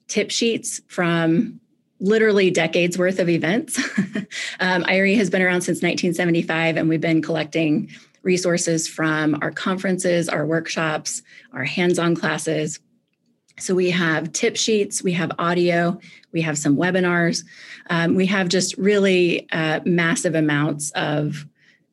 tip 0.09 0.31
sheets 0.31 0.81
from 0.89 1.61
literally 2.01 2.51
decades 2.51 2.99
worth 2.99 3.19
of 3.19 3.29
events. 3.29 3.79
um, 4.61 4.85
IRE 4.87 5.15
has 5.17 5.31
been 5.31 5.43
around 5.43 5.61
since 5.61 5.83
1975, 5.83 6.77
and 6.77 6.89
we've 6.89 7.01
been 7.01 7.23
collecting 7.23 7.91
resources 8.23 8.89
from 8.89 9.39
our 9.43 9.51
conferences, 9.51 10.29
our 10.29 10.47
workshops, 10.47 11.23
our 11.53 11.65
hands 11.65 11.99
on 11.99 12.15
classes. 12.15 12.81
So 13.59 13.75
we 13.75 13.91
have 13.91 14.33
tip 14.33 14.57
sheets, 14.57 15.03
we 15.03 15.13
have 15.13 15.33
audio, 15.39 16.01
we 16.33 16.43
have 16.43 16.57
some 16.57 16.77
webinars. 16.77 17.45
Um, 17.91 18.15
we 18.15 18.27
have 18.27 18.49
just 18.49 18.77
really 18.79 19.51
uh, 19.51 19.81
massive 19.85 20.35
amounts 20.35 20.91
of 20.93 21.47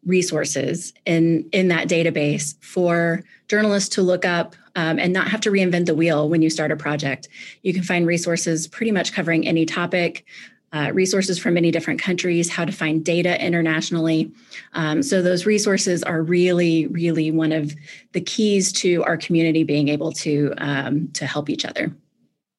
resources 0.08 0.94
in, 1.06 1.48
in 1.52 1.68
that 1.68 1.88
database 1.88 2.56
for 2.64 3.24
journalists 3.48 3.90
to 3.96 4.02
look 4.02 4.26
up 4.26 4.56
um, 4.76 4.98
and 5.00 5.14
not 5.14 5.28
have 5.28 5.42
to 5.42 5.52
reinvent 5.52 5.86
the 5.86 5.96
wheel 5.96 6.30
when 6.30 6.42
you 6.42 6.50
start 6.50 6.72
a 6.72 6.76
project. 6.76 7.28
You 7.62 7.74
can 7.74 7.84
find 7.84 8.08
resources 8.08 8.68
pretty 8.68 8.92
much 8.92 9.14
covering 9.14 9.48
any 9.48 9.66
topic, 9.66 10.26
uh, 10.74 10.92
resources 10.94 11.40
from 11.40 11.54
many 11.54 11.72
different 11.72 12.02
countries, 12.02 12.50
how 12.50 12.66
to 12.66 12.72
find 12.72 13.04
data 13.04 13.44
internationally. 13.44 14.32
Um, 14.74 15.02
so, 15.02 15.22
those 15.22 15.46
resources 15.46 16.04
are 16.04 16.22
really, 16.22 16.88
really 16.88 17.32
one 17.32 17.54
of 17.54 17.74
the 18.12 18.20
keys 18.20 18.74
to 18.74 19.02
our 19.04 19.16
community 19.16 19.64
being 19.64 19.88
able 19.88 20.12
to, 20.12 20.54
um, 20.58 21.08
to 21.14 21.26
help 21.26 21.50
each 21.50 21.64
other. 21.64 21.96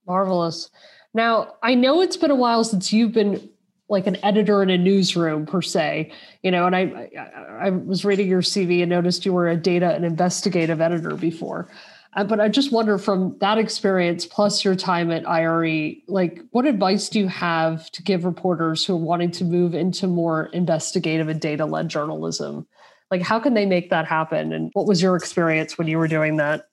Marvelous. 0.06 0.70
Now, 1.12 1.56
I 1.62 1.74
know 1.74 2.00
it's 2.00 2.16
been 2.16 2.30
a 2.30 2.36
while 2.36 2.64
since 2.64 2.92
you've 2.92 3.12
been 3.12 3.48
like 3.88 4.06
an 4.06 4.22
editor 4.24 4.62
in 4.62 4.70
a 4.70 4.78
newsroom 4.78 5.46
per 5.46 5.62
se, 5.62 6.12
you 6.42 6.50
know, 6.50 6.66
and 6.66 6.76
I, 6.76 7.10
I, 7.18 7.66
I 7.66 7.70
was 7.70 8.04
reading 8.04 8.28
your 8.28 8.42
CV 8.42 8.82
and 8.82 8.90
noticed 8.90 9.24
you 9.24 9.32
were 9.32 9.48
a 9.48 9.56
data 9.56 9.94
and 9.94 10.04
investigative 10.04 10.80
editor 10.80 11.16
before. 11.16 11.68
Uh, 12.14 12.24
but 12.24 12.40
I 12.40 12.48
just 12.48 12.72
wonder 12.72 12.98
from 12.98 13.36
that 13.40 13.58
experience 13.58 14.26
plus 14.26 14.64
your 14.64 14.74
time 14.74 15.10
at 15.10 15.28
IRE, 15.28 15.94
like 16.06 16.40
what 16.50 16.66
advice 16.66 17.08
do 17.08 17.18
you 17.18 17.28
have 17.28 17.90
to 17.92 18.02
give 18.02 18.24
reporters 18.24 18.84
who 18.84 18.94
are 18.94 18.96
wanting 18.96 19.30
to 19.32 19.44
move 19.44 19.74
into 19.74 20.06
more 20.06 20.46
investigative 20.52 21.28
and 21.28 21.40
data 21.40 21.64
led 21.64 21.88
journalism? 21.88 22.66
Like, 23.10 23.22
how 23.22 23.38
can 23.40 23.54
they 23.54 23.66
make 23.66 23.90
that 23.90 24.06
happen? 24.06 24.52
And 24.52 24.70
what 24.74 24.86
was 24.86 25.00
your 25.00 25.16
experience 25.16 25.78
when 25.78 25.86
you 25.86 25.98
were 25.98 26.08
doing 26.08 26.36
that? 26.36 26.67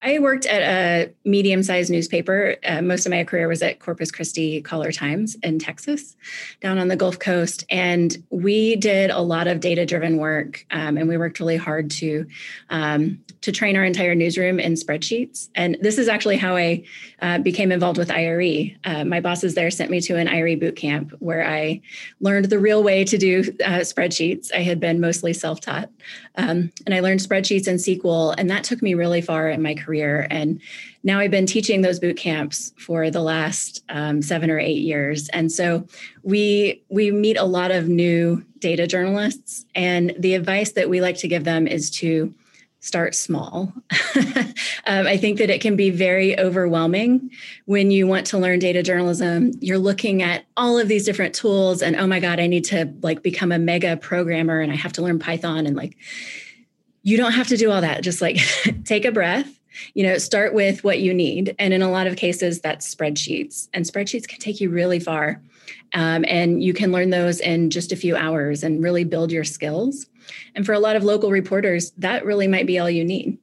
I 0.00 0.20
worked 0.20 0.46
at 0.46 0.62
a 0.62 1.12
medium 1.24 1.64
sized 1.64 1.90
newspaper. 1.90 2.54
Uh, 2.64 2.80
most 2.82 3.04
of 3.04 3.10
my 3.10 3.24
career 3.24 3.48
was 3.48 3.62
at 3.62 3.80
Corpus 3.80 4.12
Christi 4.12 4.62
Caller 4.62 4.92
Times 4.92 5.36
in 5.42 5.58
Texas, 5.58 6.16
down 6.60 6.78
on 6.78 6.86
the 6.86 6.94
Gulf 6.94 7.18
Coast. 7.18 7.64
And 7.68 8.16
we 8.30 8.76
did 8.76 9.10
a 9.10 9.20
lot 9.20 9.48
of 9.48 9.58
data 9.58 9.84
driven 9.84 10.18
work. 10.18 10.64
Um, 10.70 10.98
and 10.98 11.08
we 11.08 11.16
worked 11.16 11.40
really 11.40 11.56
hard 11.56 11.90
to, 11.92 12.26
um, 12.70 13.18
to 13.40 13.50
train 13.50 13.76
our 13.76 13.82
entire 13.82 14.14
newsroom 14.14 14.60
in 14.60 14.74
spreadsheets. 14.74 15.48
And 15.56 15.76
this 15.80 15.98
is 15.98 16.06
actually 16.06 16.36
how 16.36 16.54
I 16.54 16.84
uh, 17.20 17.38
became 17.38 17.72
involved 17.72 17.98
with 17.98 18.12
IRE. 18.12 18.76
Uh, 18.84 19.04
my 19.04 19.18
bosses 19.18 19.56
there 19.56 19.70
sent 19.70 19.90
me 19.90 20.00
to 20.02 20.16
an 20.16 20.28
IRE 20.28 20.56
boot 20.56 20.76
camp 20.76 21.12
where 21.18 21.44
I 21.44 21.80
learned 22.20 22.50
the 22.50 22.60
real 22.60 22.84
way 22.84 23.02
to 23.02 23.18
do 23.18 23.40
uh, 23.64 23.80
spreadsheets. 23.80 24.54
I 24.54 24.62
had 24.62 24.78
been 24.78 25.00
mostly 25.00 25.32
self 25.32 25.60
taught. 25.60 25.90
Um, 26.36 26.70
and 26.86 26.94
I 26.94 27.00
learned 27.00 27.18
spreadsheets 27.18 27.66
and 27.66 27.80
SQL. 27.80 28.36
And 28.38 28.48
that 28.48 28.62
took 28.62 28.80
me 28.80 28.94
really 28.94 29.20
far 29.20 29.50
in 29.50 29.60
my 29.60 29.74
career 29.74 29.87
career. 29.88 30.26
And 30.30 30.60
now 31.02 31.18
I've 31.18 31.30
been 31.30 31.46
teaching 31.46 31.80
those 31.80 31.98
boot 31.98 32.18
camps 32.18 32.74
for 32.78 33.10
the 33.10 33.22
last 33.22 33.82
um, 33.88 34.20
seven 34.20 34.50
or 34.50 34.58
eight 34.58 34.82
years. 34.82 35.30
And 35.30 35.50
so 35.50 35.86
we 36.22 36.82
we 36.90 37.10
meet 37.10 37.38
a 37.38 37.44
lot 37.44 37.70
of 37.70 37.88
new 37.88 38.44
data 38.58 38.86
journalists, 38.86 39.64
and 39.74 40.14
the 40.18 40.34
advice 40.34 40.72
that 40.72 40.90
we 40.90 41.00
like 41.00 41.16
to 41.18 41.28
give 41.28 41.44
them 41.44 41.66
is 41.66 41.90
to 41.90 42.34
start 42.80 43.14
small. 43.14 43.72
um, 44.86 45.06
I 45.06 45.16
think 45.16 45.38
that 45.38 45.50
it 45.50 45.60
can 45.60 45.74
be 45.74 45.90
very 45.90 46.38
overwhelming 46.38 47.30
when 47.64 47.90
you 47.90 48.06
want 48.06 48.26
to 48.28 48.38
learn 48.38 48.58
data 48.58 48.82
journalism. 48.82 49.52
You're 49.60 49.78
looking 49.78 50.22
at 50.22 50.44
all 50.56 50.78
of 50.78 50.88
these 50.88 51.04
different 51.04 51.34
tools, 51.34 51.80
and 51.80 51.96
oh 51.96 52.06
my 52.06 52.20
God, 52.20 52.40
I 52.40 52.46
need 52.46 52.64
to 52.66 52.92
like 53.02 53.22
become 53.22 53.52
a 53.52 53.58
mega 53.58 53.96
programmer, 53.96 54.60
and 54.60 54.70
I 54.70 54.76
have 54.76 54.92
to 54.94 55.02
learn 55.02 55.18
Python, 55.18 55.66
and 55.66 55.76
like 55.76 55.96
you 57.02 57.16
don't 57.16 57.32
have 57.32 57.48
to 57.48 57.56
do 57.56 57.70
all 57.70 57.80
that. 57.80 58.02
Just 58.02 58.20
like 58.20 58.38
take 58.84 59.06
a 59.06 59.12
breath 59.12 59.57
you 59.94 60.02
know 60.02 60.18
start 60.18 60.54
with 60.54 60.84
what 60.84 61.00
you 61.00 61.14
need. 61.14 61.54
And 61.58 61.72
in 61.72 61.82
a 61.82 61.90
lot 61.90 62.06
of 62.06 62.16
cases 62.16 62.60
that's 62.60 62.94
spreadsheets. 62.94 63.68
And 63.72 63.84
spreadsheets 63.84 64.28
can 64.28 64.40
take 64.40 64.60
you 64.60 64.70
really 64.70 65.00
far 65.00 65.40
um, 65.94 66.24
and 66.28 66.62
you 66.62 66.72
can 66.72 66.92
learn 66.92 67.10
those 67.10 67.40
in 67.40 67.70
just 67.70 67.92
a 67.92 67.96
few 67.96 68.16
hours 68.16 68.62
and 68.62 68.82
really 68.82 69.04
build 69.04 69.32
your 69.32 69.44
skills. 69.44 70.06
And 70.54 70.66
for 70.66 70.72
a 70.72 70.78
lot 70.78 70.96
of 70.96 71.04
local 71.04 71.30
reporters 71.30 71.92
that 71.98 72.24
really 72.24 72.48
might 72.48 72.66
be 72.66 72.78
all 72.78 72.90
you 72.90 73.04
need. 73.04 73.38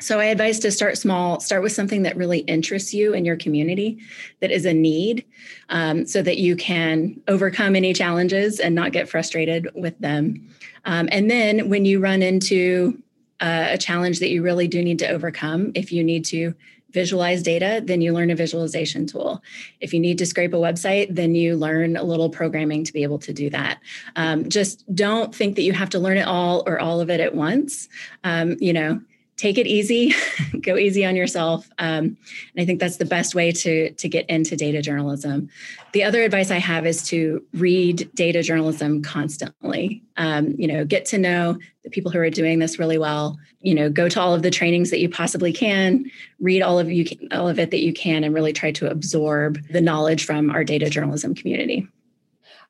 So 0.00 0.18
I 0.18 0.26
advise 0.26 0.58
to 0.60 0.70
start 0.70 0.98
small, 0.98 1.40
start 1.40 1.62
with 1.62 1.72
something 1.72 2.02
that 2.02 2.16
really 2.16 2.40
interests 2.40 2.92
you 2.92 3.14
in 3.14 3.24
your 3.24 3.36
community, 3.36 4.00
that 4.40 4.50
is 4.50 4.66
a 4.66 4.74
need, 4.74 5.24
um, 5.70 6.04
so 6.04 6.20
that 6.20 6.36
you 6.36 6.56
can 6.56 7.20
overcome 7.28 7.76
any 7.76 7.94
challenges 7.94 8.60
and 8.60 8.74
not 8.74 8.92
get 8.92 9.08
frustrated 9.08 9.68
with 9.74 9.98
them. 10.00 10.48
Um, 10.84 11.08
and 11.12 11.30
then 11.30 11.70
when 11.70 11.84
you 11.84 12.00
run 12.00 12.22
into 12.22 13.00
uh, 13.40 13.68
a 13.70 13.78
challenge 13.78 14.20
that 14.20 14.30
you 14.30 14.42
really 14.42 14.68
do 14.68 14.82
need 14.82 14.98
to 15.00 15.08
overcome. 15.08 15.72
If 15.74 15.92
you 15.92 16.04
need 16.04 16.24
to 16.26 16.54
visualize 16.94 17.42
data, 17.42 17.82
then 17.84 18.00
you 18.00 18.12
learn 18.12 18.30
a 18.30 18.36
visualization 18.36 19.06
tool. 19.06 19.42
If 19.80 19.92
you 19.92 19.98
need 19.98 20.16
to 20.18 20.26
scrape 20.26 20.54
a 20.54 20.56
website, 20.56 21.12
then 21.14 21.34
you 21.34 21.56
learn 21.56 21.96
a 21.96 22.04
little 22.04 22.30
programming 22.30 22.84
to 22.84 22.92
be 22.92 23.02
able 23.02 23.18
to 23.18 23.32
do 23.32 23.50
that. 23.50 23.80
Um, 24.14 24.48
just 24.48 24.84
don't 24.94 25.34
think 25.34 25.56
that 25.56 25.62
you 25.62 25.72
have 25.72 25.90
to 25.90 25.98
learn 25.98 26.16
it 26.16 26.26
all 26.26 26.62
or 26.66 26.80
all 26.80 27.00
of 27.00 27.10
it 27.10 27.20
at 27.20 27.34
once. 27.34 27.88
Um, 28.22 28.56
you 28.60 28.72
know, 28.72 29.00
take 29.36 29.58
it 29.58 29.66
easy, 29.66 30.14
go 30.60 30.76
easy 30.76 31.04
on 31.04 31.16
yourself. 31.16 31.68
Um, 31.78 32.16
and 32.54 32.58
I 32.58 32.64
think 32.64 32.80
that's 32.80 32.98
the 32.98 33.04
best 33.04 33.34
way 33.34 33.52
to, 33.52 33.92
to 33.92 34.08
get 34.08 34.28
into 34.30 34.56
data 34.56 34.80
journalism. 34.80 35.48
The 35.92 36.04
other 36.04 36.22
advice 36.22 36.50
I 36.50 36.58
have 36.58 36.86
is 36.86 37.02
to 37.08 37.44
read 37.52 38.10
data 38.14 38.42
journalism 38.42 39.02
constantly. 39.02 40.02
Um, 40.16 40.54
you 40.58 40.68
know, 40.68 40.84
get 40.84 41.04
to 41.06 41.18
know 41.18 41.58
the 41.82 41.90
people 41.90 42.10
who 42.10 42.18
are 42.18 42.30
doing 42.30 42.58
this 42.58 42.78
really 42.78 42.98
well. 42.98 43.38
You 43.60 43.74
know, 43.74 43.90
go 43.90 44.08
to 44.08 44.20
all 44.20 44.34
of 44.34 44.42
the 44.42 44.50
trainings 44.50 44.90
that 44.90 45.00
you 45.00 45.08
possibly 45.08 45.52
can, 45.52 46.10
read 46.40 46.62
all 46.62 46.78
of 46.78 46.90
you 46.90 47.06
all 47.32 47.48
of 47.48 47.58
it 47.58 47.70
that 47.70 47.82
you 47.82 47.92
can, 47.92 48.24
and 48.24 48.34
really 48.34 48.52
try 48.52 48.70
to 48.72 48.90
absorb 48.90 49.60
the 49.68 49.80
knowledge 49.80 50.24
from 50.24 50.50
our 50.50 50.64
data 50.64 50.88
journalism 50.88 51.34
community. 51.34 51.88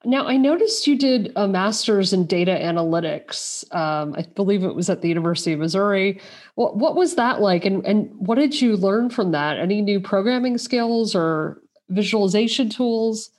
Now, 0.05 0.27
I 0.27 0.37
noticed 0.37 0.87
you 0.87 0.97
did 0.97 1.33
a 1.37 1.49
master's 1.49 2.13
in 2.13 2.27
data 2.27 2.59
analytics. 2.61 3.65
Um, 3.75 4.15
I 4.17 4.23
believe 4.23 4.63
it 4.63 4.75
was 4.75 4.91
at 4.91 5.03
the 5.03 5.09
University 5.09 5.53
of 5.53 5.61
Missouri. 5.61 6.21
What, 6.55 6.77
what 6.77 6.95
was 6.95 7.17
that 7.17 7.41
like, 7.41 7.65
and, 7.65 7.85
and 7.87 8.11
what 8.15 8.37
did 8.37 8.61
you 8.61 8.77
learn 8.77 9.11
from 9.11 9.33
that? 9.33 9.59
Any 9.59 9.83
new 9.83 10.01
programming 10.01 10.59
skills 10.59 11.15
or 11.15 11.61
visualization 11.89 12.69
tools? 12.69 13.31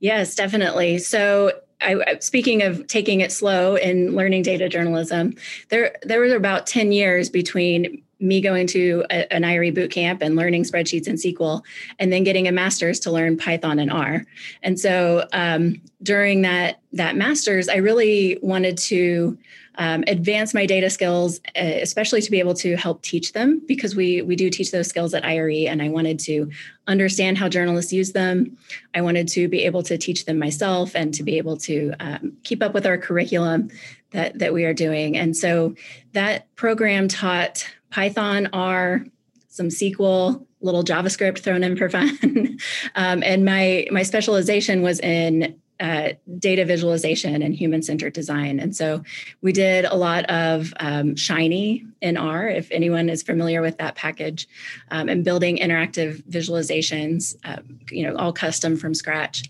Yes, 0.00 0.34
definitely. 0.34 0.98
So, 0.98 1.52
I, 1.80 2.18
speaking 2.20 2.62
of 2.62 2.86
taking 2.86 3.20
it 3.20 3.32
slow 3.32 3.76
in 3.76 4.14
learning 4.14 4.42
data 4.42 4.68
journalism, 4.68 5.34
there 5.68 5.96
there 6.02 6.20
was 6.20 6.32
about 6.32 6.66
ten 6.66 6.92
years 6.92 7.28
between 7.28 8.02
me 8.20 8.40
going 8.40 8.66
to 8.68 9.04
a, 9.10 9.32
an 9.32 9.44
IRE 9.44 9.72
boot 9.72 9.90
camp 9.90 10.22
and 10.22 10.36
learning 10.36 10.64
spreadsheets 10.64 11.06
and 11.06 11.18
SQL, 11.18 11.62
and 11.98 12.12
then 12.12 12.24
getting 12.24 12.48
a 12.48 12.52
master's 12.52 13.00
to 13.00 13.10
learn 13.10 13.36
Python 13.36 13.78
and 13.78 13.90
R. 13.90 14.24
And 14.62 14.78
so 14.78 15.26
um, 15.32 15.80
during 16.02 16.42
that 16.42 16.80
that 16.92 17.16
master's, 17.16 17.68
I 17.68 17.76
really 17.76 18.38
wanted 18.42 18.78
to 18.78 19.36
um, 19.76 20.04
advance 20.06 20.54
my 20.54 20.66
data 20.66 20.88
skills, 20.88 21.40
uh, 21.56 21.60
especially 21.82 22.20
to 22.22 22.30
be 22.30 22.38
able 22.38 22.54
to 22.54 22.76
help 22.76 23.02
teach 23.02 23.32
them 23.32 23.60
because 23.66 23.96
we 23.96 24.22
we 24.22 24.36
do 24.36 24.48
teach 24.50 24.70
those 24.70 24.86
skills 24.86 25.14
at 25.14 25.24
IRE, 25.24 25.68
and 25.68 25.82
I 25.82 25.88
wanted 25.88 26.18
to 26.20 26.50
understand 26.86 27.38
how 27.38 27.48
journalists 27.48 27.92
use 27.92 28.12
them. 28.12 28.56
I 28.94 29.00
wanted 29.00 29.26
to 29.28 29.48
be 29.48 29.64
able 29.64 29.82
to 29.84 29.98
teach 29.98 30.26
them 30.26 30.38
myself 30.38 30.94
and 30.94 31.12
to 31.14 31.22
be 31.22 31.38
able 31.38 31.56
to 31.58 31.92
um, 31.98 32.36
keep 32.44 32.62
up 32.62 32.74
with 32.74 32.86
our 32.86 32.98
curriculum 32.98 33.70
that 34.12 34.38
that 34.38 34.52
we 34.52 34.64
are 34.64 34.74
doing. 34.74 35.16
And 35.16 35.36
so 35.36 35.74
that 36.12 36.54
program 36.54 37.08
taught 37.08 37.68
Python, 37.94 38.48
R, 38.52 39.06
some 39.46 39.68
SQL, 39.68 40.44
little 40.60 40.82
JavaScript 40.82 41.38
thrown 41.38 41.62
in 41.62 41.76
for 41.76 41.88
fun. 41.88 42.18
um, 42.96 43.22
and 43.22 43.44
my 43.44 43.86
my 43.92 44.02
specialization 44.02 44.82
was 44.82 44.98
in 44.98 45.54
uh, 45.78 46.08
data 46.40 46.64
visualization 46.64 47.40
and 47.40 47.54
human 47.54 47.82
centered 47.82 48.12
design. 48.12 48.58
And 48.58 48.74
so 48.74 49.04
we 49.42 49.52
did 49.52 49.84
a 49.84 49.94
lot 49.94 50.24
of 50.24 50.74
um, 50.80 51.14
Shiny 51.14 51.86
in 52.00 52.16
R, 52.16 52.48
if 52.48 52.68
anyone 52.72 53.08
is 53.08 53.22
familiar 53.22 53.62
with 53.62 53.78
that 53.78 53.94
package, 53.94 54.48
um, 54.90 55.08
and 55.08 55.24
building 55.24 55.58
interactive 55.58 56.20
visualizations, 56.24 57.36
uh, 57.44 57.62
you 57.92 58.04
know, 58.04 58.16
all 58.16 58.32
custom 58.32 58.76
from 58.76 58.94
scratch. 58.94 59.48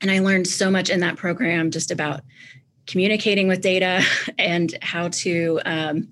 And 0.00 0.10
I 0.10 0.18
learned 0.18 0.48
so 0.48 0.72
much 0.72 0.90
in 0.90 1.00
that 1.00 1.16
program 1.16 1.70
just 1.70 1.92
about 1.92 2.22
communicating 2.88 3.46
with 3.46 3.60
data 3.60 4.02
and 4.38 4.76
how 4.82 5.08
to 5.08 5.60
um, 5.64 6.08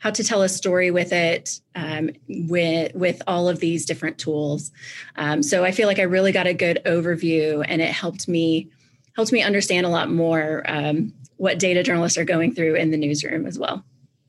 how 0.00 0.10
to 0.10 0.24
tell 0.24 0.42
a 0.42 0.48
story 0.48 0.90
with 0.90 1.12
it 1.12 1.60
um, 1.74 2.10
with 2.28 2.92
with 2.94 3.22
all 3.26 3.48
of 3.48 3.60
these 3.60 3.86
different 3.86 4.18
tools. 4.18 4.72
Um, 5.16 5.42
so 5.42 5.62
I 5.62 5.70
feel 5.70 5.86
like 5.86 5.98
I 5.98 6.02
really 6.02 6.32
got 6.32 6.46
a 6.46 6.54
good 6.54 6.80
overview, 6.84 7.64
and 7.66 7.80
it 7.80 7.90
helped 7.90 8.26
me 8.26 8.68
helped 9.14 9.32
me 9.32 9.42
understand 9.42 9.86
a 9.86 9.90
lot 9.90 10.10
more 10.10 10.64
um, 10.66 11.12
what 11.36 11.58
data 11.58 11.82
journalists 11.82 12.18
are 12.18 12.24
going 12.24 12.54
through 12.54 12.74
in 12.74 12.90
the 12.90 12.96
newsroom 12.96 13.46
as 13.46 13.58
well. 13.58 13.84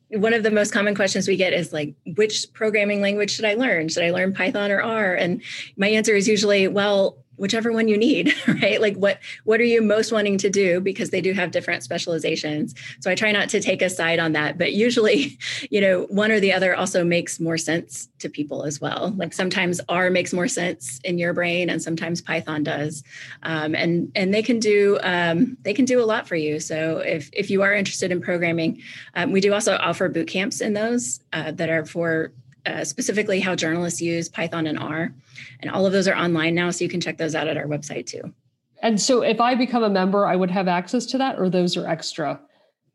One 0.10 0.34
of 0.34 0.44
the 0.44 0.52
most 0.52 0.74
common 0.74 0.94
questions 0.94 1.26
we 1.26 1.38
get 1.38 1.54
is 1.54 1.72
like, 1.72 1.96
which 2.16 2.52
programming 2.52 3.02
language 3.02 3.32
should 3.32 3.46
I 3.46 3.54
learn? 3.54 3.88
Should 3.88 4.04
I 4.04 4.12
learn 4.12 4.34
Python 4.34 4.72
or 4.72 4.82
R? 4.82 5.14
And 5.14 5.42
my 5.78 5.88
answer 5.88 6.14
is 6.14 6.28
usually, 6.28 6.68
well, 6.68 7.21
whichever 7.42 7.72
one 7.72 7.88
you 7.88 7.98
need 7.98 8.34
right? 8.62 8.80
Like 8.80 8.96
what 8.96 9.20
what 9.44 9.60
are 9.60 9.66
you 9.66 9.82
most 9.82 10.12
wanting 10.12 10.38
to 10.38 10.50
do? 10.50 10.80
Because 10.80 11.10
they 11.10 11.22
do 11.22 11.34
have 11.34 11.52
different 11.52 11.84
specializations. 11.84 12.76
So 13.02 13.10
i 13.10 13.16
try 13.16 13.32
not 13.32 13.50
to 13.50 13.60
take 13.60 13.82
a 13.82 13.90
side 13.90 14.20
on 14.20 14.34
that 14.34 14.58
but 14.58 14.74
usually 14.74 15.38
you 15.70 15.82
know 15.82 16.04
one 16.04 16.32
or 16.32 16.40
the 16.40 16.54
other 16.54 16.76
also 16.76 17.04
makes 17.04 17.40
more 17.40 17.58
sense 17.58 18.08
to 18.20 18.30
people 18.30 18.64
as 18.64 18.80
well. 18.80 19.14
Like 19.18 19.34
sometimes 19.34 19.82
r 19.90 20.10
makes 20.12 20.32
more 20.32 20.48
sense 20.48 21.00
in 21.04 21.18
your 21.18 21.34
brain 21.34 21.70
and 21.70 21.82
sometimes 21.82 22.22
python 22.22 22.64
does. 22.64 23.04
Um, 23.44 23.74
and 23.74 24.12
and 24.16 24.34
they 24.34 24.44
can 24.44 24.60
do 24.60 25.00
um, 25.02 25.58
they 25.64 25.74
can 25.74 25.86
do 25.86 26.02
a 26.02 26.06
lot 26.06 26.28
for 26.28 26.36
you. 26.36 26.60
So 26.60 27.00
if 27.00 27.30
if 27.34 27.50
you 27.50 27.64
are 27.64 27.74
interested 27.74 28.12
in 28.12 28.22
programming 28.22 28.82
um, 29.16 29.32
we 29.32 29.42
do 29.42 29.52
also 29.54 29.76
offer 29.78 30.08
boot 30.10 30.28
camps 30.28 30.62
in 30.62 30.74
those 30.74 31.20
uh, 31.34 31.52
that 31.54 31.70
are 31.70 31.86
for 31.86 32.32
uh, 32.66 32.84
specifically 32.84 33.40
how 33.40 33.56
journalists 33.56 34.02
use 34.02 34.30
Python 34.30 34.68
and 34.68 34.78
R. 34.78 35.14
And 35.60 35.72
all 35.72 35.86
of 35.86 35.94
those 35.94 36.08
are 36.08 36.16
online 36.16 36.56
now, 36.56 36.70
so 36.72 36.84
you 36.84 36.90
can 36.90 37.02
check 37.02 37.18
those 37.18 37.36
out 37.36 37.48
at 37.48 37.58
our 37.58 37.66
website 37.66 38.06
too. 38.06 38.34
And 38.82 39.00
so 39.00 39.22
if 39.22 39.40
I 39.40 39.56
become 39.56 39.84
a 39.84 39.90
member, 39.90 40.26
I 40.26 40.36
would 40.36 40.52
have 40.52 40.68
access 40.68 41.06
to 41.08 41.18
that, 41.20 41.40
or 41.40 41.50
those 41.50 41.78
are 41.78 41.88
extra? 41.88 42.40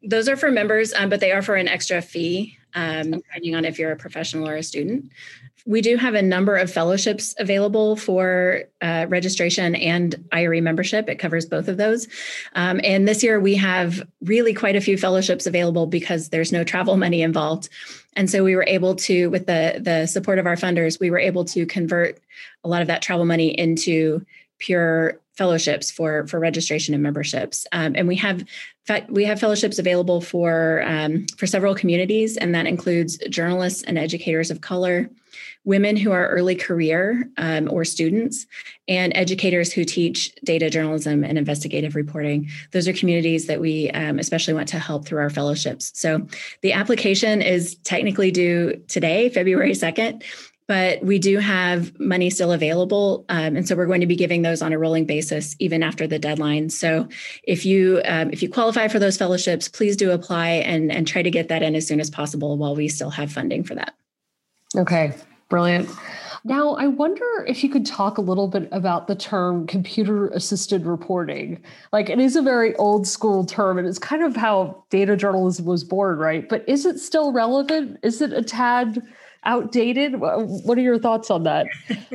Those 0.03 0.29
are 0.29 0.37
for 0.37 0.51
members, 0.51 0.93
um, 0.93 1.09
but 1.09 1.21
they 1.21 1.33
are 1.33 1.43
for 1.43 1.55
an 1.55 1.69
extra 1.69 2.03
fee, 2.03 2.59
um, 2.75 3.13
depending 3.13 3.55
on 3.55 3.65
if 3.65 3.79
you're 3.79 3.93
a 3.93 3.97
professional 3.97 4.49
or 4.49 4.57
a 4.57 4.63
student. 4.63 5.11
We 5.65 5.81
do 5.81 5.97
have 5.97 6.15
a 6.15 6.23
number 6.23 6.57
of 6.57 6.73
fellowships 6.73 7.35
available 7.39 7.97
for 7.97 8.63
uh, 8.81 9.07
registration 9.09 9.75
and 9.75 10.15
IRE 10.31 10.61
membership. 10.61 11.09
It 11.09 11.17
covers 11.17 11.45
both 11.45 11.67
of 11.67 11.77
those. 11.77 12.07
Um, 12.55 12.81
and 12.85 13.09
this 13.09 13.25
year 13.25 13.41
we 13.41 13.57
have 13.57 14.07
really 14.21 14.55
quite 14.55 14.77
a 14.77 14.81
few 14.81 14.97
fellowships 14.97 15.45
available 15.45 15.87
because 15.87 16.29
there's 16.29 16.53
no 16.53 16.63
travel 16.63 16.97
money 16.97 17.23
involved. 17.23 17.69
And 18.17 18.31
so 18.31 18.43
we 18.43 18.57
were 18.57 18.65
able 18.67 18.97
to, 18.97 19.29
with 19.29 19.47
the, 19.47 19.79
the 19.81 20.07
support 20.07 20.39
of 20.39 20.47
our 20.47 20.57
funders, 20.57 20.99
we 20.99 21.11
were 21.11 21.19
able 21.19 21.45
to 21.45 21.67
convert 21.67 22.19
a 22.65 22.69
lot 22.69 22.81
of 22.81 22.89
that 22.89 23.03
travel 23.03 23.27
money 23.27 23.49
into 23.49 24.25
pure 24.59 25.21
fellowships 25.37 25.91
for 25.91 26.27
for 26.27 26.39
registration 26.41 26.95
and 26.95 27.03
memberships 27.03 27.67
um, 27.73 27.95
and 27.97 28.09
we 28.09 28.17
have 28.17 28.45
we 29.09 29.25
have 29.25 29.41
fellowships 29.41 29.79
available 29.79 30.21
for 30.21 30.83
um, 30.87 31.27
for 31.37 31.47
several 31.47 31.75
communities 31.75 32.37
and 32.37 32.55
that 32.55 32.67
includes 32.67 33.19
journalists 33.29 33.83
and 33.83 33.99
educators 33.99 34.51
of 34.51 34.61
color 34.61 35.09
women 35.67 35.97
who 35.97 36.13
are 36.13 36.29
early 36.29 36.55
career 36.55 37.29
um, 37.37 37.69
or 37.71 37.85
students, 37.85 38.47
and 38.89 39.13
educators 39.17 39.73
who 39.73 39.85
teach 39.85 40.33
data 40.45 40.71
journalism 40.71 41.25
and 41.25 41.37
investigative 41.37 41.97
reporting. 41.97 42.49
Those 42.71 42.89
are 42.89 42.93
communities 42.93 43.47
that 43.47 43.61
we 43.61 43.91
um, 43.91 44.19
especially 44.19 44.55
want 44.55 44.69
to 44.69 44.79
help 44.79 45.07
through 45.07 45.19
our 45.19 45.29
fellowships. 45.29 45.91
So 45.95 46.27
the 46.63 46.73
application 46.73 47.43
is 47.43 47.75
technically 47.83 48.31
due 48.31 48.81
today, 48.87 49.29
February 49.29 49.73
2nd. 49.73 50.23
But 50.69 51.03
we 51.03 51.19
do 51.19 51.39
have 51.39 51.99
money 52.01 52.29
still 52.29 52.53
available, 52.53 53.25
um, 53.29 53.55
and 53.55 53.69
so 53.69 53.77
we're 53.77 53.87
going 53.87 54.01
to 54.01 54.07
be 54.07 54.17
giving 54.17 54.43
those 54.43 54.63
on 54.63 54.73
a 54.73 54.79
rolling 54.79 55.05
basis 55.05 55.55
even 55.61 55.83
after 55.83 56.07
the 56.09 56.19
deadline. 56.19 56.71
So, 56.71 57.09
if 57.45 57.65
you 57.65 58.03
um, 58.05 58.31
if 58.31 58.43
you 58.43 58.49
qualify 58.49 58.89
for 58.89 58.99
those 58.99 59.17
fellowships, 59.17 59.69
please 59.69 59.97
do 59.97 60.11
apply 60.11 60.49
and 60.49 60.91
and 60.91 61.07
try 61.07 61.23
to 61.23 61.31
get 61.31 61.49
that 61.49 61.63
in 61.63 61.77
as 61.77 61.87
soon 61.87 62.01
as 62.01 62.11
possible 62.11 62.57
while 62.57 62.75
we 62.75 62.89
still 62.89 63.11
have 63.11 63.31
funding 63.31 63.63
for 63.63 63.77
that. 63.77 63.95
Okay, 64.77 65.15
Brilliant. 65.49 65.89
Now, 66.45 66.75
I 66.75 66.87
wonder 66.87 67.45
if 67.47 67.63
you 67.63 67.71
could 67.71 67.87
talk 67.87 68.19
a 68.19 68.21
little 68.21 68.49
bit 68.49 68.69
about 68.73 69.07
the 69.07 69.15
term 69.15 69.67
computer 69.67 70.29
assisted 70.29 70.87
reporting. 70.87 71.63
Like, 71.93 72.09
it 72.09 72.21
is 72.21 72.37
a 72.37 72.43
very 72.43 72.75
old 72.77 73.07
school 73.07 73.45
term, 73.45 73.79
and 73.79 73.87
it's 73.87 73.99
kind 73.99 74.23
of 74.23 74.37
how 74.37 74.85
data 74.91 75.17
journalism 75.17 75.67
was 75.67 75.83
born, 75.83 76.19
right? 76.19 76.49
But 76.49 76.69
is 76.69 76.87
it 76.87 76.99
still 76.99 77.33
relevant? 77.33 77.99
Is 78.03 78.21
it 78.21 78.33
a 78.33 78.43
tad 78.43 79.03
outdated? 79.47 80.21
What 80.21 80.77
are 80.77 80.83
your 80.83 80.99
thoughts 80.99 81.31
on 81.31 81.45
that? 81.45 81.67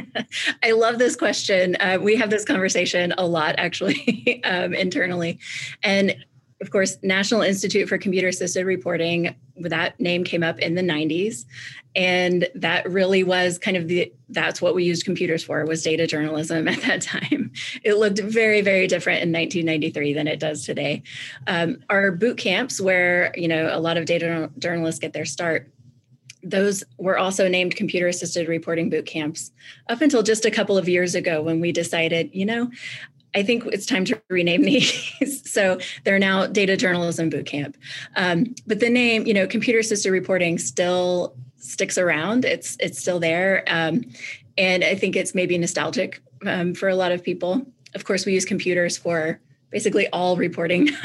I 0.63 0.71
love 0.71 0.99
this 0.99 1.15
question. 1.15 1.75
Uh, 1.79 1.97
we 1.99 2.15
have 2.17 2.29
this 2.29 2.45
conversation 2.45 3.13
a 3.17 3.25
lot, 3.25 3.55
actually, 3.57 4.41
um, 4.43 4.73
internally. 4.73 5.39
And 5.81 6.15
of 6.61 6.69
course, 6.69 6.97
National 7.01 7.41
Institute 7.41 7.89
for 7.89 7.97
Computer 7.97 8.27
Assisted 8.27 8.65
Reporting, 8.65 9.35
that 9.57 9.99
name 9.99 10.23
came 10.23 10.43
up 10.43 10.59
in 10.59 10.75
the 10.75 10.83
90s. 10.83 11.45
And 11.95 12.47
that 12.55 12.89
really 12.89 13.23
was 13.23 13.57
kind 13.57 13.75
of 13.75 13.87
the 13.87 14.13
that's 14.29 14.61
what 14.61 14.73
we 14.75 14.83
used 14.85 15.03
computers 15.03 15.43
for 15.43 15.65
was 15.65 15.83
data 15.83 16.07
journalism 16.07 16.67
at 16.67 16.81
that 16.83 17.01
time. 17.01 17.51
It 17.83 17.95
looked 17.95 18.19
very, 18.19 18.61
very 18.61 18.87
different 18.87 19.23
in 19.23 19.31
1993 19.31 20.13
than 20.13 20.27
it 20.27 20.39
does 20.39 20.65
today. 20.65 21.03
Um, 21.47 21.83
our 21.89 22.11
boot 22.11 22.37
camps, 22.37 22.79
where 22.79 23.33
you 23.35 23.47
know 23.47 23.69
a 23.75 23.79
lot 23.79 23.97
of 23.97 24.05
data 24.05 24.49
journalists 24.59 24.99
get 24.99 25.13
their 25.13 25.25
start, 25.25 25.69
those 26.43 26.83
were 26.97 27.17
also 27.17 27.47
named 27.47 27.75
computer 27.75 28.07
assisted 28.07 28.47
reporting 28.47 28.89
boot 28.89 29.05
camps 29.05 29.51
up 29.89 30.01
until 30.01 30.23
just 30.23 30.45
a 30.45 30.51
couple 30.51 30.77
of 30.77 30.89
years 30.89 31.15
ago 31.15 31.41
when 31.41 31.59
we 31.59 31.71
decided, 31.71 32.29
you 32.33 32.45
know, 32.45 32.69
I 33.33 33.43
think 33.43 33.65
it's 33.67 33.85
time 33.85 34.05
to 34.05 34.21
rename 34.29 34.63
these. 34.63 35.41
so 35.51 35.79
they're 36.03 36.19
now 36.19 36.47
Data 36.47 36.75
Journalism 36.75 37.29
Bootcamp. 37.29 37.75
Um, 38.15 38.53
but 38.67 38.79
the 38.79 38.89
name, 38.89 39.25
you 39.25 39.33
know, 39.33 39.47
computer 39.47 39.79
assisted 39.79 40.11
reporting 40.11 40.57
still 40.57 41.35
sticks 41.57 41.97
around. 41.97 42.43
It's 42.43 42.75
it's 42.79 42.99
still 42.99 43.19
there, 43.19 43.63
um, 43.67 44.03
and 44.57 44.83
I 44.83 44.95
think 44.95 45.15
it's 45.15 45.33
maybe 45.33 45.57
nostalgic 45.57 46.21
um, 46.45 46.73
for 46.73 46.89
a 46.89 46.95
lot 46.95 47.11
of 47.11 47.23
people. 47.23 47.65
Of 47.93 48.03
course, 48.03 48.25
we 48.25 48.33
use 48.33 48.45
computers 48.45 48.97
for 48.97 49.39
basically 49.69 50.07
all 50.09 50.35
reporting. 50.35 50.89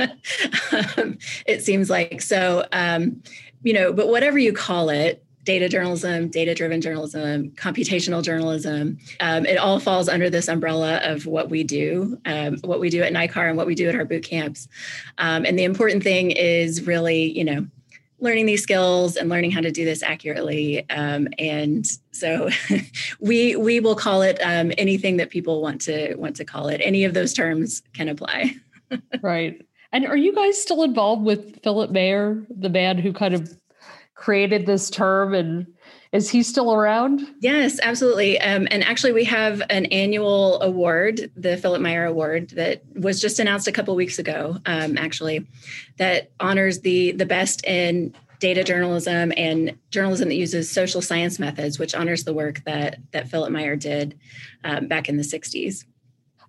Um, 0.96 1.18
it 1.46 1.62
seems 1.62 1.90
like 1.90 2.22
so. 2.22 2.64
You 3.62 3.72
know, 3.74 3.92
but 3.92 4.08
whatever 4.08 4.38
you 4.38 4.52
call 4.52 4.88
it, 4.88 5.24
data 5.44 5.68
journalism, 5.68 6.28
data 6.28 6.54
driven 6.54 6.80
journalism, 6.80 7.50
computational 7.52 8.22
journalism. 8.22 8.98
Um, 9.20 9.46
it 9.46 9.56
all 9.56 9.80
falls 9.80 10.08
under 10.08 10.28
this 10.28 10.48
umbrella 10.48 10.98
of 11.02 11.26
what 11.26 11.48
we 11.48 11.64
do, 11.64 12.18
um, 12.26 12.58
what 12.62 12.78
we 12.78 12.90
do 12.90 13.02
at 13.02 13.12
NICAR 13.12 13.48
and 13.48 13.56
what 13.56 13.66
we 13.66 13.74
do 13.74 13.88
at 13.88 13.94
our 13.94 14.04
boot 14.04 14.22
camps. 14.22 14.68
Um, 15.18 15.46
and 15.46 15.58
the 15.58 15.64
important 15.64 16.02
thing 16.02 16.30
is 16.30 16.86
really, 16.86 17.36
you 17.36 17.44
know, 17.44 17.66
learning 18.20 18.44
these 18.44 18.62
skills 18.62 19.16
and 19.16 19.30
learning 19.30 19.50
how 19.50 19.62
to 19.62 19.70
do 19.70 19.84
this 19.84 20.02
accurately. 20.02 20.88
Um, 20.90 21.26
and 21.38 21.86
so 22.12 22.50
we 23.20 23.56
we 23.56 23.80
will 23.80 23.96
call 23.96 24.22
it 24.22 24.38
um, 24.42 24.72
anything 24.76 25.16
that 25.16 25.30
people 25.30 25.62
want 25.62 25.80
to 25.82 26.14
want 26.16 26.36
to 26.36 26.44
call 26.44 26.68
it. 26.68 26.80
Any 26.84 27.04
of 27.04 27.14
those 27.14 27.32
terms 27.32 27.82
can 27.94 28.08
apply. 28.08 28.56
right. 29.22 29.60
And 29.92 30.06
are 30.06 30.16
you 30.16 30.34
guys 30.34 30.60
still 30.60 30.82
involved 30.82 31.24
with 31.24 31.62
Philip 31.62 31.90
Meyer, 31.90 32.46
the 32.48 32.68
man 32.68 32.98
who 32.98 33.12
kind 33.12 33.34
of 33.34 33.58
created 34.14 34.66
this 34.66 34.90
term 34.90 35.34
and 35.34 35.66
is 36.12 36.28
he 36.28 36.42
still 36.42 36.72
around? 36.72 37.26
Yes, 37.40 37.78
absolutely. 37.80 38.40
Um, 38.40 38.66
and 38.70 38.82
actually, 38.82 39.12
we 39.12 39.24
have 39.24 39.62
an 39.70 39.86
annual 39.86 40.60
award, 40.60 41.30
the 41.36 41.56
Philip 41.56 41.80
Meyer 41.80 42.04
Award, 42.04 42.50
that 42.50 42.82
was 42.96 43.20
just 43.20 43.38
announced 43.38 43.68
a 43.68 43.72
couple 43.72 43.94
weeks 43.94 44.18
ago. 44.18 44.58
Um, 44.66 44.98
actually, 44.98 45.46
that 45.98 46.32
honors 46.40 46.80
the 46.80 47.12
the 47.12 47.26
best 47.26 47.64
in 47.64 48.12
data 48.40 48.64
journalism 48.64 49.32
and 49.36 49.78
journalism 49.90 50.28
that 50.30 50.34
uses 50.34 50.68
social 50.68 51.00
science 51.00 51.38
methods, 51.38 51.78
which 51.78 51.94
honors 51.94 52.24
the 52.24 52.34
work 52.34 52.64
that 52.64 52.98
that 53.12 53.28
Philip 53.28 53.52
Meyer 53.52 53.76
did 53.76 54.18
um, 54.64 54.88
back 54.88 55.08
in 55.08 55.16
the 55.16 55.22
'60s. 55.22 55.84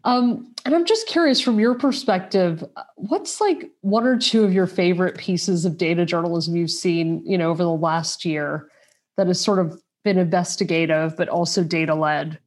Um, 0.04 0.54
and 0.66 0.76
I'm 0.76 0.86
just 0.86 1.08
curious 1.08 1.42
from 1.42 1.60
your 1.60 1.76
perspective, 1.76 2.64
what's 2.96 3.42
like 3.42 3.70
one 3.82 4.06
or 4.06 4.18
two 4.18 4.44
of 4.44 4.54
your 4.54 4.68
favorite 4.68 5.18
pieces 5.18 5.66
of 5.66 5.78
data 5.78 6.06
journalism 6.06 6.56
you've 6.56 6.72
seen, 6.72 7.24
you 7.26 7.38
know, 7.38 7.50
over 7.50 7.64
the 7.64 7.70
last 7.70 8.26
year 8.26 8.70
that 9.18 9.28
has 9.28 9.40
sort 9.40 9.60
of 9.60 9.82
been 10.04 10.18
investigative 10.18 11.16
but 11.18 11.30
also 11.30 11.64
data 11.64 11.96
led? 11.96 12.40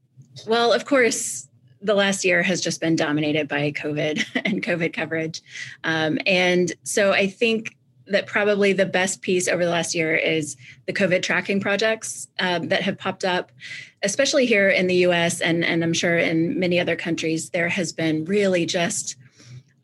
Well, 0.47 0.73
of 0.73 0.85
course, 0.85 1.49
the 1.81 1.95
last 1.95 2.25
year 2.25 2.43
has 2.43 2.61
just 2.61 2.81
been 2.81 2.97
dominated 2.97 3.47
by 3.47 3.71
COVID 3.73 4.25
and 4.45 4.63
COVID 4.63 4.93
coverage. 4.93 5.43
Um, 5.85 6.19
and 6.27 6.73
so 6.83 7.13
I 7.13 7.29
think 7.29 7.77
that 8.07 8.27
probably 8.27 8.73
the 8.73 8.87
best 8.87 9.23
piece 9.23 9.49
over 9.49 9.65
the 9.65 9.71
last 9.71 9.95
year 9.95 10.15
is 10.15 10.57
the 10.87 10.93
COVID 10.93 11.23
tracking 11.23 11.61
projects 11.61 12.29
um, 12.39 12.69
that 12.69 12.83
have 12.83 12.99
popped 12.99 13.25
up, 13.25 13.51
especially 14.03 14.47
here 14.47 14.69
in 14.69 14.87
the 14.87 14.97
US 15.07 15.41
and, 15.41 15.65
and 15.65 15.83
I'm 15.83 15.95
sure 15.95 16.19
in 16.19 16.59
many 16.59 16.79
other 16.79 16.97
countries. 16.97 17.51
There 17.51 17.69
has 17.69 17.93
been 17.93 18.25
really 18.25 18.67
just 18.67 19.17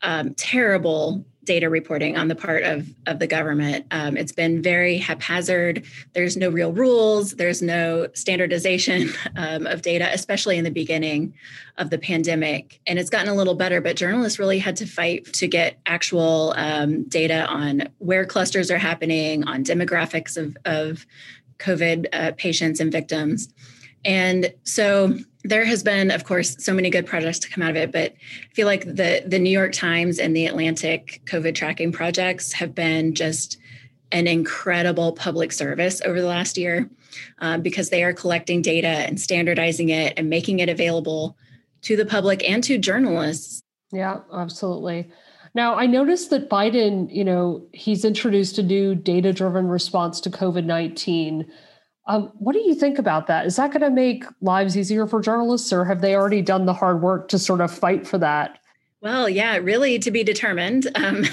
um, 0.03 0.33
terrible 0.35 1.25
data 1.43 1.69
reporting 1.69 2.17
on 2.17 2.27
the 2.27 2.35
part 2.35 2.63
of, 2.63 2.87
of 3.07 3.19
the 3.19 3.27
government. 3.27 3.85
Um, 3.91 4.15
it's 4.15 4.31
been 4.31 4.61
very 4.61 4.97
haphazard. 4.97 5.83
There's 6.13 6.37
no 6.37 6.49
real 6.49 6.71
rules, 6.71 7.31
there's 7.31 7.61
no 7.61 8.07
standardization 8.13 9.09
um, 9.35 9.65
of 9.65 9.81
data, 9.81 10.09
especially 10.13 10.57
in 10.57 10.63
the 10.63 10.71
beginning 10.71 11.33
of 11.77 11.89
the 11.89 11.97
pandemic. 11.97 12.79
And 12.85 12.99
it's 12.99 13.09
gotten 13.09 13.29
a 13.29 13.35
little 13.35 13.55
better, 13.55 13.81
but 13.81 13.95
journalists 13.95 14.39
really 14.39 14.59
had 14.59 14.75
to 14.77 14.85
fight 14.85 15.25
to 15.33 15.47
get 15.47 15.79
actual 15.85 16.53
um, 16.57 17.03
data 17.03 17.45
on 17.47 17.89
where 17.97 18.25
clusters 18.25 18.69
are 18.69 18.77
happening, 18.77 19.43
on 19.45 19.63
demographics 19.63 20.37
of, 20.37 20.55
of 20.65 21.05
COVID 21.57 22.07
uh, 22.13 22.31
patients 22.37 22.79
and 22.79 22.91
victims. 22.91 23.49
And 24.03 24.53
so 24.63 25.17
there 25.43 25.65
has 25.65 25.83
been, 25.83 26.11
of 26.11 26.23
course, 26.23 26.55
so 26.63 26.73
many 26.73 26.89
good 26.89 27.05
projects 27.05 27.39
to 27.39 27.49
come 27.49 27.63
out 27.63 27.71
of 27.71 27.77
it, 27.77 27.91
but 27.91 28.13
I 28.13 28.53
feel 28.53 28.67
like 28.67 28.85
the 28.85 29.23
the 29.25 29.39
New 29.39 29.49
York 29.49 29.73
Times 29.73 30.19
and 30.19 30.35
the 30.35 30.45
Atlantic 30.45 31.21
COVID 31.25 31.55
tracking 31.55 31.91
projects 31.91 32.53
have 32.53 32.75
been 32.75 33.15
just 33.15 33.57
an 34.11 34.27
incredible 34.27 35.13
public 35.13 35.51
service 35.51 36.01
over 36.01 36.19
the 36.19 36.27
last 36.27 36.57
year 36.57 36.89
um, 37.39 37.61
because 37.61 37.89
they 37.89 38.03
are 38.03 38.13
collecting 38.13 38.61
data 38.61 38.87
and 38.87 39.19
standardizing 39.19 39.89
it 39.89 40.13
and 40.17 40.29
making 40.29 40.59
it 40.59 40.69
available 40.69 41.37
to 41.83 41.95
the 41.95 42.05
public 42.05 42.47
and 42.47 42.63
to 42.63 42.77
journalists. 42.77 43.63
Yeah, 43.91 44.19
absolutely. 44.33 45.09
Now, 45.53 45.75
I 45.75 45.85
noticed 45.85 46.29
that 46.29 46.49
Biden, 46.49 47.13
you 47.13 47.25
know, 47.25 47.65
he's 47.73 48.05
introduced 48.05 48.57
a 48.57 48.63
new 48.63 48.95
data 48.95 49.33
driven 49.33 49.67
response 49.67 50.21
to 50.21 50.29
COVID 50.29 50.65
19 50.65 51.51
um, 52.07 52.31
what 52.39 52.53
do 52.53 52.59
you 52.59 52.73
think 52.73 52.97
about 52.97 53.27
that? 53.27 53.45
Is 53.45 53.55
that 53.57 53.71
going 53.71 53.81
to 53.81 53.89
make 53.89 54.25
lives 54.41 54.75
easier 54.75 55.05
for 55.07 55.21
journalists, 55.21 55.71
or 55.71 55.85
have 55.85 56.01
they 56.01 56.15
already 56.15 56.41
done 56.41 56.65
the 56.65 56.73
hard 56.73 57.01
work 57.01 57.27
to 57.29 57.39
sort 57.39 57.61
of 57.61 57.71
fight 57.71 58.07
for 58.07 58.17
that? 58.17 58.57
Well, 59.01 59.27
yeah, 59.27 59.57
really 59.57 59.97
to 59.97 60.11
be 60.11 60.23
determined. 60.23 60.87
Um, 61.01 61.25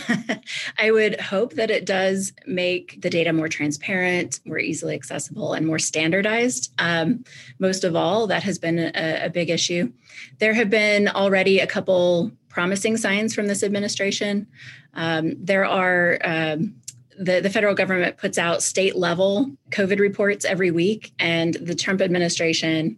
I 0.79 0.91
would 0.91 1.21
hope 1.21 1.55
that 1.55 1.71
it 1.71 1.85
does 1.85 2.33
make 2.47 3.01
the 3.03 3.11
data 3.11 3.33
more 3.33 3.49
transparent, 3.49 4.41
more 4.47 4.59
easily 4.59 4.95
accessible, 4.95 5.53
and 5.53 5.67
more 5.67 5.79
standardized. 5.79 6.73
Um, 6.79 7.25
most 7.59 7.85
of 7.85 7.95
all, 7.95 8.27
that 8.29 8.43
has 8.45 8.59
been 8.59 8.79
a, 8.79 9.27
a, 9.27 9.31
big 9.31 9.51
issue. 9.51 9.93
There 10.39 10.55
have 10.55 10.71
been 10.71 11.09
already 11.09 11.59
a 11.59 11.67
couple 11.67 12.33
promising 12.49 12.97
signs 12.97 13.35
from 13.35 13.47
this 13.47 13.63
administration. 13.63 14.47
Um, 14.95 15.35
there 15.39 15.67
are 15.67 16.19
um, 16.25 16.78
the, 17.19 17.41
the 17.41 17.51
federal 17.51 17.75
government 17.75 18.17
puts 18.17 18.39
out 18.39 18.63
state 18.63 18.97
level 18.97 19.51
COVID 19.71 19.99
reports 19.99 20.45
every 20.45 20.71
week, 20.71 21.13
and 21.19 21.55
the 21.55 21.75
Trump 21.75 22.01
administration 22.01 22.97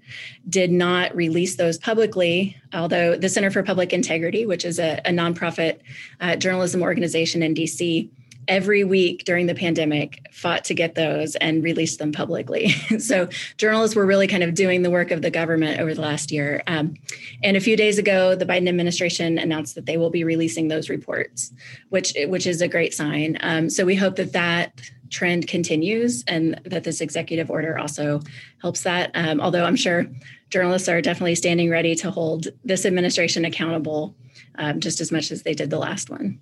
did 0.48 0.70
not 0.70 1.14
release 1.16 1.56
those 1.56 1.78
publicly. 1.78 2.56
Although 2.74 3.16
the 3.16 3.28
Center 3.28 3.50
for 3.50 3.62
Public 3.62 3.92
Integrity, 3.92 4.44
which 4.44 4.64
is 4.64 4.78
a, 4.78 5.00
a 5.04 5.10
nonprofit 5.10 5.78
uh, 6.20 6.36
journalism 6.36 6.82
organization 6.82 7.42
in 7.42 7.54
DC, 7.54 8.10
every 8.48 8.84
week 8.84 9.24
during 9.24 9.46
the 9.46 9.54
pandemic 9.54 10.26
fought 10.32 10.64
to 10.64 10.74
get 10.74 10.94
those 10.94 11.36
and 11.36 11.62
released 11.62 11.98
them 11.98 12.12
publicly. 12.12 12.70
so 12.98 13.28
journalists 13.56 13.96
were 13.96 14.06
really 14.06 14.26
kind 14.26 14.42
of 14.42 14.54
doing 14.54 14.82
the 14.82 14.90
work 14.90 15.10
of 15.10 15.22
the 15.22 15.30
government 15.30 15.80
over 15.80 15.94
the 15.94 16.00
last 16.00 16.32
year. 16.32 16.62
Um, 16.66 16.94
and 17.42 17.56
a 17.56 17.60
few 17.60 17.76
days 17.76 17.98
ago, 17.98 18.34
the 18.34 18.46
Biden 18.46 18.68
administration 18.68 19.38
announced 19.38 19.74
that 19.74 19.86
they 19.86 19.96
will 19.96 20.10
be 20.10 20.24
releasing 20.24 20.68
those 20.68 20.88
reports, 20.88 21.52
which 21.90 22.14
which 22.26 22.46
is 22.46 22.60
a 22.60 22.68
great 22.68 22.94
sign. 22.94 23.38
Um, 23.40 23.70
so 23.70 23.84
we 23.84 23.96
hope 23.96 24.16
that 24.16 24.32
that 24.32 24.80
trend 25.10 25.48
continues 25.48 26.24
and 26.26 26.60
that 26.64 26.84
this 26.84 27.00
executive 27.00 27.50
order 27.50 27.78
also 27.78 28.20
helps 28.60 28.82
that. 28.82 29.10
Um, 29.14 29.40
although 29.40 29.64
I'm 29.64 29.76
sure 29.76 30.06
journalists 30.50 30.88
are 30.88 31.00
definitely 31.00 31.34
standing 31.34 31.70
ready 31.70 31.94
to 31.96 32.10
hold 32.10 32.48
this 32.64 32.86
administration 32.86 33.44
accountable 33.44 34.14
um, 34.56 34.80
just 34.80 35.00
as 35.00 35.12
much 35.12 35.30
as 35.30 35.42
they 35.42 35.54
did 35.54 35.70
the 35.70 35.78
last 35.78 36.10
one. 36.10 36.40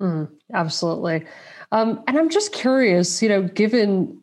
Mm, 0.00 0.28
absolutely. 0.52 1.24
Um, 1.72 2.02
and 2.06 2.18
I'm 2.18 2.30
just 2.30 2.52
curious, 2.52 3.22
you 3.22 3.28
know, 3.28 3.42
given 3.42 4.20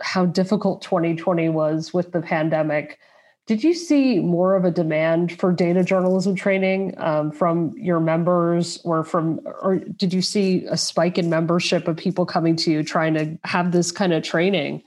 how 0.00 0.26
difficult 0.26 0.82
2020 0.82 1.48
was 1.48 1.94
with 1.94 2.12
the 2.12 2.20
pandemic, 2.20 2.98
did 3.46 3.62
you 3.62 3.74
see 3.74 4.20
more 4.20 4.56
of 4.56 4.64
a 4.64 4.70
demand 4.70 5.38
for 5.38 5.52
data 5.52 5.84
journalism 5.84 6.34
training 6.34 6.94
um, 6.98 7.30
from 7.30 7.74
your 7.76 8.00
members 8.00 8.80
or 8.84 9.04
from, 9.04 9.40
or 9.44 9.76
did 9.76 10.14
you 10.14 10.22
see 10.22 10.64
a 10.64 10.76
spike 10.76 11.18
in 11.18 11.28
membership 11.28 11.86
of 11.86 11.96
people 11.96 12.24
coming 12.24 12.56
to 12.56 12.70
you 12.70 12.82
trying 12.82 13.14
to 13.14 13.38
have 13.44 13.72
this 13.72 13.92
kind 13.92 14.12
of 14.14 14.22
training? 14.22 14.82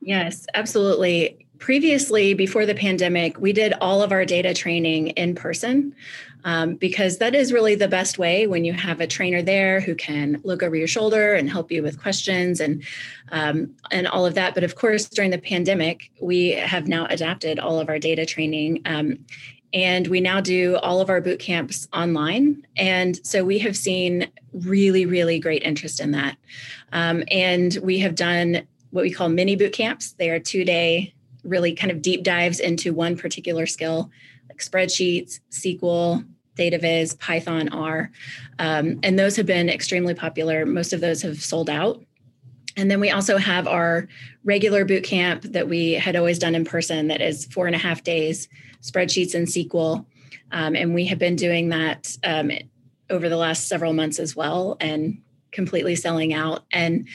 Yes, 0.00 0.46
absolutely. 0.54 1.46
Previously, 1.58 2.34
before 2.34 2.66
the 2.66 2.74
pandemic, 2.74 3.38
we 3.38 3.52
did 3.52 3.72
all 3.80 4.02
of 4.02 4.12
our 4.12 4.24
data 4.24 4.54
training 4.54 5.08
in 5.08 5.34
person 5.34 5.94
um, 6.44 6.76
because 6.76 7.18
that 7.18 7.34
is 7.34 7.52
really 7.52 7.74
the 7.74 7.88
best 7.88 8.18
way 8.18 8.46
when 8.46 8.64
you 8.64 8.72
have 8.72 9.00
a 9.00 9.06
trainer 9.06 9.42
there 9.42 9.80
who 9.80 9.94
can 9.94 10.40
look 10.44 10.62
over 10.62 10.76
your 10.76 10.88
shoulder 10.88 11.34
and 11.34 11.50
help 11.50 11.70
you 11.70 11.82
with 11.82 12.00
questions 12.00 12.60
and 12.60 12.82
um, 13.30 13.74
and 13.90 14.06
all 14.06 14.24
of 14.24 14.34
that. 14.34 14.54
But 14.54 14.64
of 14.64 14.74
course, 14.74 15.08
during 15.08 15.30
the 15.30 15.38
pandemic, 15.38 16.10
we 16.20 16.50
have 16.50 16.88
now 16.88 17.06
adapted 17.06 17.58
all 17.58 17.78
of 17.80 17.88
our 17.88 17.98
data 17.98 18.24
training. 18.24 18.82
Um, 18.84 19.18
and 19.74 20.06
we 20.06 20.20
now 20.20 20.40
do 20.40 20.76
all 20.76 21.00
of 21.00 21.10
our 21.10 21.20
boot 21.20 21.40
camps 21.40 21.88
online. 21.92 22.66
And 22.76 23.24
so 23.26 23.44
we 23.44 23.58
have 23.58 23.76
seen 23.76 24.30
really, 24.52 25.04
really 25.04 25.38
great 25.38 25.62
interest 25.62 26.00
in 26.00 26.12
that. 26.12 26.38
Um, 26.92 27.22
and 27.30 27.76
we 27.82 27.98
have 27.98 28.14
done 28.14 28.66
what 28.90 29.02
we 29.02 29.10
call 29.10 29.28
mini 29.28 29.56
boot 29.56 29.74
camps. 29.74 30.12
They 30.12 30.30
are 30.30 30.38
two 30.38 30.64
day, 30.64 31.12
really 31.44 31.74
kind 31.74 31.90
of 31.90 32.00
deep 32.00 32.22
dives 32.22 32.60
into 32.60 32.94
one 32.94 33.16
particular 33.16 33.66
skill 33.66 34.10
spreadsheets, 34.58 35.40
SQL, 35.50 36.26
DataViz, 36.56 37.18
Python, 37.18 37.68
R. 37.70 38.10
Um, 38.58 39.00
and 39.02 39.18
those 39.18 39.36
have 39.36 39.46
been 39.46 39.68
extremely 39.68 40.14
popular. 40.14 40.66
Most 40.66 40.92
of 40.92 41.00
those 41.00 41.22
have 41.22 41.40
sold 41.40 41.70
out. 41.70 42.02
And 42.76 42.90
then 42.90 43.00
we 43.00 43.10
also 43.10 43.38
have 43.38 43.66
our 43.66 44.06
regular 44.44 44.84
boot 44.84 45.02
camp 45.02 45.42
that 45.42 45.68
we 45.68 45.94
had 45.94 46.14
always 46.14 46.38
done 46.38 46.54
in 46.54 46.64
person 46.64 47.08
that 47.08 47.20
is 47.20 47.46
four 47.46 47.66
and 47.66 47.74
a 47.74 47.78
half 47.78 48.04
days, 48.04 48.48
spreadsheets 48.82 49.34
and 49.34 49.46
SQL. 49.48 50.06
Um, 50.52 50.76
and 50.76 50.94
we 50.94 51.06
have 51.06 51.18
been 51.18 51.36
doing 51.36 51.70
that 51.70 52.16
um, 52.24 52.52
over 53.10 53.28
the 53.28 53.36
last 53.36 53.66
several 53.66 53.92
months 53.92 54.18
as 54.18 54.36
well 54.36 54.76
and 54.80 55.20
completely 55.50 55.96
selling 55.96 56.32
out. 56.32 56.64
And, 56.70 57.08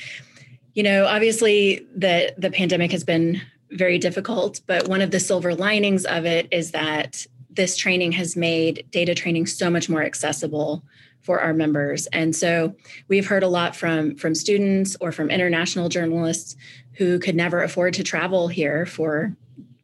you 0.74 0.84
know, 0.84 1.06
obviously 1.06 1.88
the, 1.96 2.34
the 2.38 2.52
pandemic 2.52 2.92
has 2.92 3.04
been 3.04 3.42
very 3.72 3.98
difficult, 3.98 4.62
but 4.68 4.88
one 4.88 5.02
of 5.02 5.12
the 5.12 5.20
silver 5.20 5.56
linings 5.56 6.06
of 6.06 6.26
it 6.26 6.48
is 6.52 6.72
that 6.72 7.26
this 7.56 7.78
training 7.78 8.12
has 8.14 8.36
made 8.36 8.86
data 8.92 9.16
training 9.16 9.48
so 9.48 9.70
much 9.70 9.90
more 9.90 10.04
accessible 10.04 10.84
for 11.22 11.40
our 11.40 11.54
members. 11.54 12.08
And 12.08 12.36
so 12.36 12.76
we've 13.08 13.28
heard 13.28 13.44
a 13.44 13.48
lot 13.48 13.76
from 13.76 14.16
from 14.16 14.36
students 14.36 14.96
or 15.00 15.12
from 15.12 15.30
international 15.30 15.90
journalists 15.90 16.56
who 16.94 17.18
could 17.20 17.36
never 17.36 17.64
afford 17.64 17.94
to 17.96 18.04
travel 18.04 18.48
here 18.48 18.86
for 18.86 19.36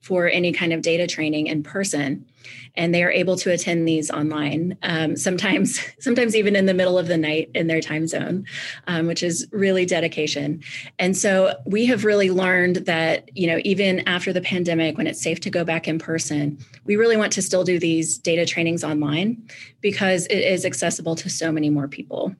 for 0.02 0.28
any 0.28 0.52
kind 0.52 0.74
of 0.74 0.82
data 0.82 1.08
training 1.08 1.48
in 1.48 1.62
person 1.62 2.26
and 2.76 2.94
they 2.94 3.04
are 3.04 3.12
able 3.12 3.36
to 3.36 3.52
attend 3.52 3.88
these 3.88 4.10
online 4.10 4.78
um, 4.84 5.16
sometimes 5.16 5.80
sometimes 6.00 6.36
even 6.36 6.56
in 6.56 6.66
the 6.66 6.74
middle 6.74 6.98
of 6.98 7.08
the 7.08 7.18
night 7.18 7.50
in 7.54 7.68
their 7.68 7.82
time 7.82 8.08
zone 8.08 8.46
um, 8.88 9.08
which 9.08 9.24
is 9.24 9.48
really 9.52 9.86
dedication. 9.86 10.62
And 10.98 11.16
so 11.18 11.56
we 11.66 11.86
have 11.88 12.06
really 12.06 12.32
learned 12.32 12.78
that 12.78 13.30
you 13.38 13.48
know 13.48 13.60
even 13.64 14.08
after 14.08 14.32
the 14.32 14.42
pandemic 14.42 14.98
when 14.98 15.08
it's 15.08 15.22
safe 15.22 15.40
to 15.42 15.50
go 15.50 15.64
back 15.64 15.88
in 15.88 16.00
person 16.00 16.58
we 16.86 16.96
really 16.96 17.18
want 17.18 17.34
to 17.34 17.42
still 17.42 17.64
do 17.64 17.80
these 17.80 18.18
data 18.18 18.46
trainings 18.46 18.84
online 18.84 19.42
because 19.82 20.26
it 20.28 20.40
is 20.40 20.66
accessible 20.66 21.16
to 21.16 21.30
so 21.30 21.52
many 21.52 21.70
more 21.70 21.88
people. 21.88 22.36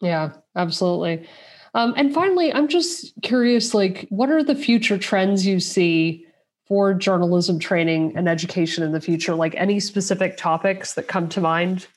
Yeah 0.00 0.32
absolutely. 0.56 1.26
Um, 1.72 1.94
and 1.96 2.12
finally 2.12 2.52
i'm 2.52 2.66
just 2.66 3.12
curious 3.22 3.74
like 3.74 4.08
what 4.10 4.28
are 4.28 4.42
the 4.42 4.56
future 4.56 4.98
trends 4.98 5.46
you 5.46 5.60
see 5.60 6.26
for 6.70 6.94
journalism 6.94 7.58
training 7.58 8.12
and 8.16 8.28
education 8.28 8.84
in 8.84 8.92
the 8.92 9.00
future? 9.00 9.34
Like 9.34 9.56
any 9.56 9.80
specific 9.80 10.36
topics 10.36 10.94
that 10.94 11.08
come 11.08 11.28
to 11.30 11.40
mind? 11.40 11.88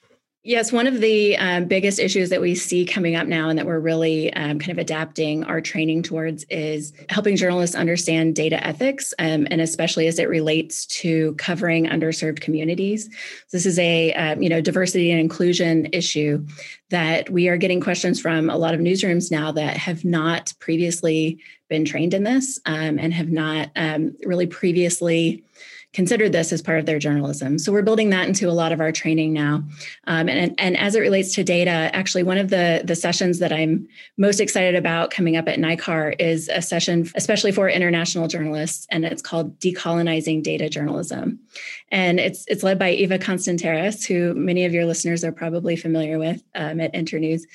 Yes, 0.45 0.73
one 0.73 0.87
of 0.87 0.99
the 0.99 1.37
um, 1.37 1.65
biggest 1.69 1.99
issues 1.99 2.29
that 2.29 2.41
we 2.41 2.53
see 2.53 2.85
coming 2.85 3.15
up 3.15 3.27
now 3.27 3.47
and 3.47 3.57
that 3.57 3.65
we're 3.65 3.79
really 3.79 4.33
um, 4.33 4.59
kind 4.59 4.73
of 4.73 4.77
adapting 4.77 5.45
our 5.45 5.61
training 5.61 6.03
towards 6.03 6.43
is 6.49 6.91
helping 7.07 7.37
journalists 7.37 7.77
understand 7.77 8.35
data 8.35 8.61
ethics, 8.61 9.13
um, 9.19 9.47
and 9.49 9.61
especially 9.61 10.05
as 10.05 10.19
it 10.19 10.27
relates 10.27 10.85
to 10.87 11.33
covering 11.35 11.85
underserved 11.85 12.41
communities. 12.41 13.09
This 13.53 13.65
is 13.65 13.79
a 13.79 14.11
um, 14.15 14.41
you 14.41 14.49
know 14.49 14.59
diversity 14.59 15.11
and 15.11 15.19
inclusion 15.21 15.87
issue 15.93 16.45
that 16.89 17.29
we 17.29 17.47
are 17.47 17.55
getting 17.55 17.79
questions 17.79 18.19
from 18.19 18.49
a 18.49 18.57
lot 18.57 18.73
of 18.73 18.81
newsrooms 18.81 19.31
now 19.31 19.53
that 19.53 19.77
have 19.77 20.03
not 20.03 20.53
previously 20.59 21.39
been 21.69 21.85
trained 21.85 22.13
in 22.13 22.23
this 22.23 22.59
um, 22.65 22.99
and 22.99 23.13
have 23.13 23.29
not 23.29 23.69
um, 23.77 24.13
really 24.25 24.45
previously 24.45 25.41
considered 25.93 26.31
this 26.31 26.51
as 26.51 26.61
part 26.61 26.79
of 26.79 26.85
their 26.85 26.99
journalism. 26.99 27.59
So 27.59 27.71
we're 27.71 27.83
building 27.83 28.09
that 28.09 28.27
into 28.27 28.49
a 28.49 28.51
lot 28.51 28.71
of 28.71 28.81
our 28.81 28.91
training 28.91 29.31
now. 29.31 29.63
Um, 30.07 30.27
and, 30.27 30.53
and 30.59 30.75
as 30.77 30.95
it 30.95 30.99
relates 30.99 31.33
to 31.35 31.43
data, 31.43 31.91
actually, 31.93 32.23
one 32.23 32.39
of 32.39 32.49
the, 32.49 32.81
the 32.83 32.95
sessions 32.95 33.39
that 33.39 33.53
I'm 33.53 33.87
most 34.17 34.39
excited 34.39 34.75
about 34.75 35.11
coming 35.11 35.37
up 35.37 35.47
at 35.47 35.59
NICAR 35.59 36.15
is 36.19 36.49
a 36.49 36.61
session, 36.61 37.09
especially 37.15 37.51
for 37.51 37.69
international 37.69 38.27
journalists, 38.27 38.87
and 38.89 39.05
it's 39.05 39.21
called 39.21 39.57
Decolonizing 39.59 40.41
Data 40.43 40.67
Journalism. 40.67 41.39
And 41.89 42.19
it's, 42.19 42.45
it's 42.47 42.63
led 42.63 42.79
by 42.79 42.91
Eva 42.91 43.19
Constantaras, 43.19 44.05
who 44.05 44.33
many 44.33 44.65
of 44.65 44.73
your 44.73 44.85
listeners 44.85 45.23
are 45.23 45.31
probably 45.31 45.75
familiar 45.75 46.17
with 46.17 46.43
um, 46.55 46.79
at 46.79 46.95
Internews. 46.95 47.45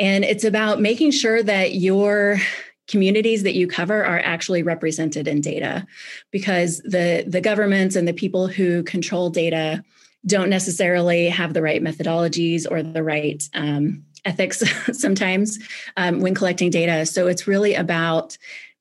And 0.00 0.24
it's 0.24 0.44
about 0.44 0.80
making 0.80 1.10
sure 1.10 1.42
that 1.42 1.74
your 1.74 2.40
communities 2.88 3.42
that 3.42 3.54
you 3.54 3.68
cover 3.68 4.04
are 4.04 4.18
actually 4.20 4.62
represented 4.62 5.28
in 5.28 5.40
data 5.40 5.86
because 6.30 6.78
the 6.78 7.24
the 7.26 7.40
governments 7.40 7.94
and 7.94 8.08
the 8.08 8.12
people 8.12 8.48
who 8.48 8.82
control 8.82 9.30
data 9.30 9.84
don't 10.26 10.50
necessarily 10.50 11.28
have 11.28 11.54
the 11.54 11.62
right 11.62 11.82
methodologies 11.82 12.66
or 12.68 12.82
the 12.82 13.04
right 13.04 13.48
um, 13.54 14.02
ethics 14.24 14.62
sometimes 14.98 15.58
um, 15.96 16.20
when 16.20 16.34
collecting 16.34 16.70
data. 16.70 17.06
So 17.06 17.28
it's 17.28 17.46
really 17.46 17.74
about 17.74 18.36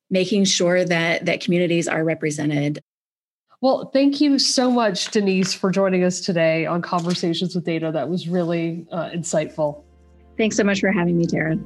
making 0.10 0.46
sure 0.46 0.84
that 0.84 1.26
that 1.26 1.42
communities 1.42 1.88
are 1.88 2.04
represented. 2.04 2.82
Well 3.60 3.90
thank 3.92 4.22
you 4.22 4.40
so 4.40 4.72
much 4.72 5.12
denise 5.12 5.54
for 5.54 5.70
joining 5.70 6.04
us 6.04 6.22
today 6.22 6.66
on 6.66 6.82
conversations 6.82 7.56
with 7.56 7.66
data. 7.66 7.92
That 7.92 8.08
was 8.10 8.28
really 8.28 8.88
uh, 8.92 9.10
insightful. 9.10 9.84
Thanks 10.38 10.56
so 10.56 10.64
much 10.64 10.80
for 10.80 10.92
having 10.92 11.18
me 11.18 11.26
tara 11.26 11.58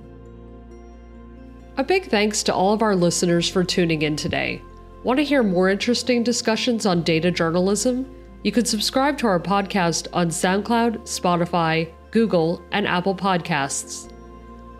a 1.78 1.84
big 1.84 2.06
thanks 2.10 2.44
to 2.44 2.54
all 2.54 2.74
of 2.74 2.82
our 2.82 2.96
listeners 2.96 3.48
for 3.50 3.64
tuning 3.64 4.02
in 4.02 4.16
today. 4.16 4.62
Want 5.04 5.18
to 5.18 5.24
hear 5.24 5.42
more 5.42 5.70
interesting 5.70 6.24
discussions 6.24 6.86
on 6.86 7.02
data 7.04 7.32
journalism? 7.32 8.06
You 8.44 8.52
can 8.52 8.66
subscribe 8.66 9.18
to 9.20 9.28
our 9.28 9.40
podcast 9.40 10.08
on 10.14 10.30
SoundCloud, 10.30 11.02
Spotify, 11.02 11.92
Google, 12.12 12.62
and 12.72 12.88
Apple 12.88 13.16
Podcasts. 13.16 14.12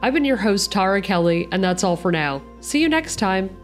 I've 0.02 0.14
been 0.14 0.26
your 0.26 0.38
host, 0.38 0.72
Tara 0.72 1.02
Kelly, 1.02 1.48
and 1.52 1.64
that's 1.64 1.84
all 1.84 1.96
for 1.96 2.12
now. 2.12 2.42
See 2.60 2.82
you 2.82 2.90
next 2.90 3.18
time. 3.18 3.56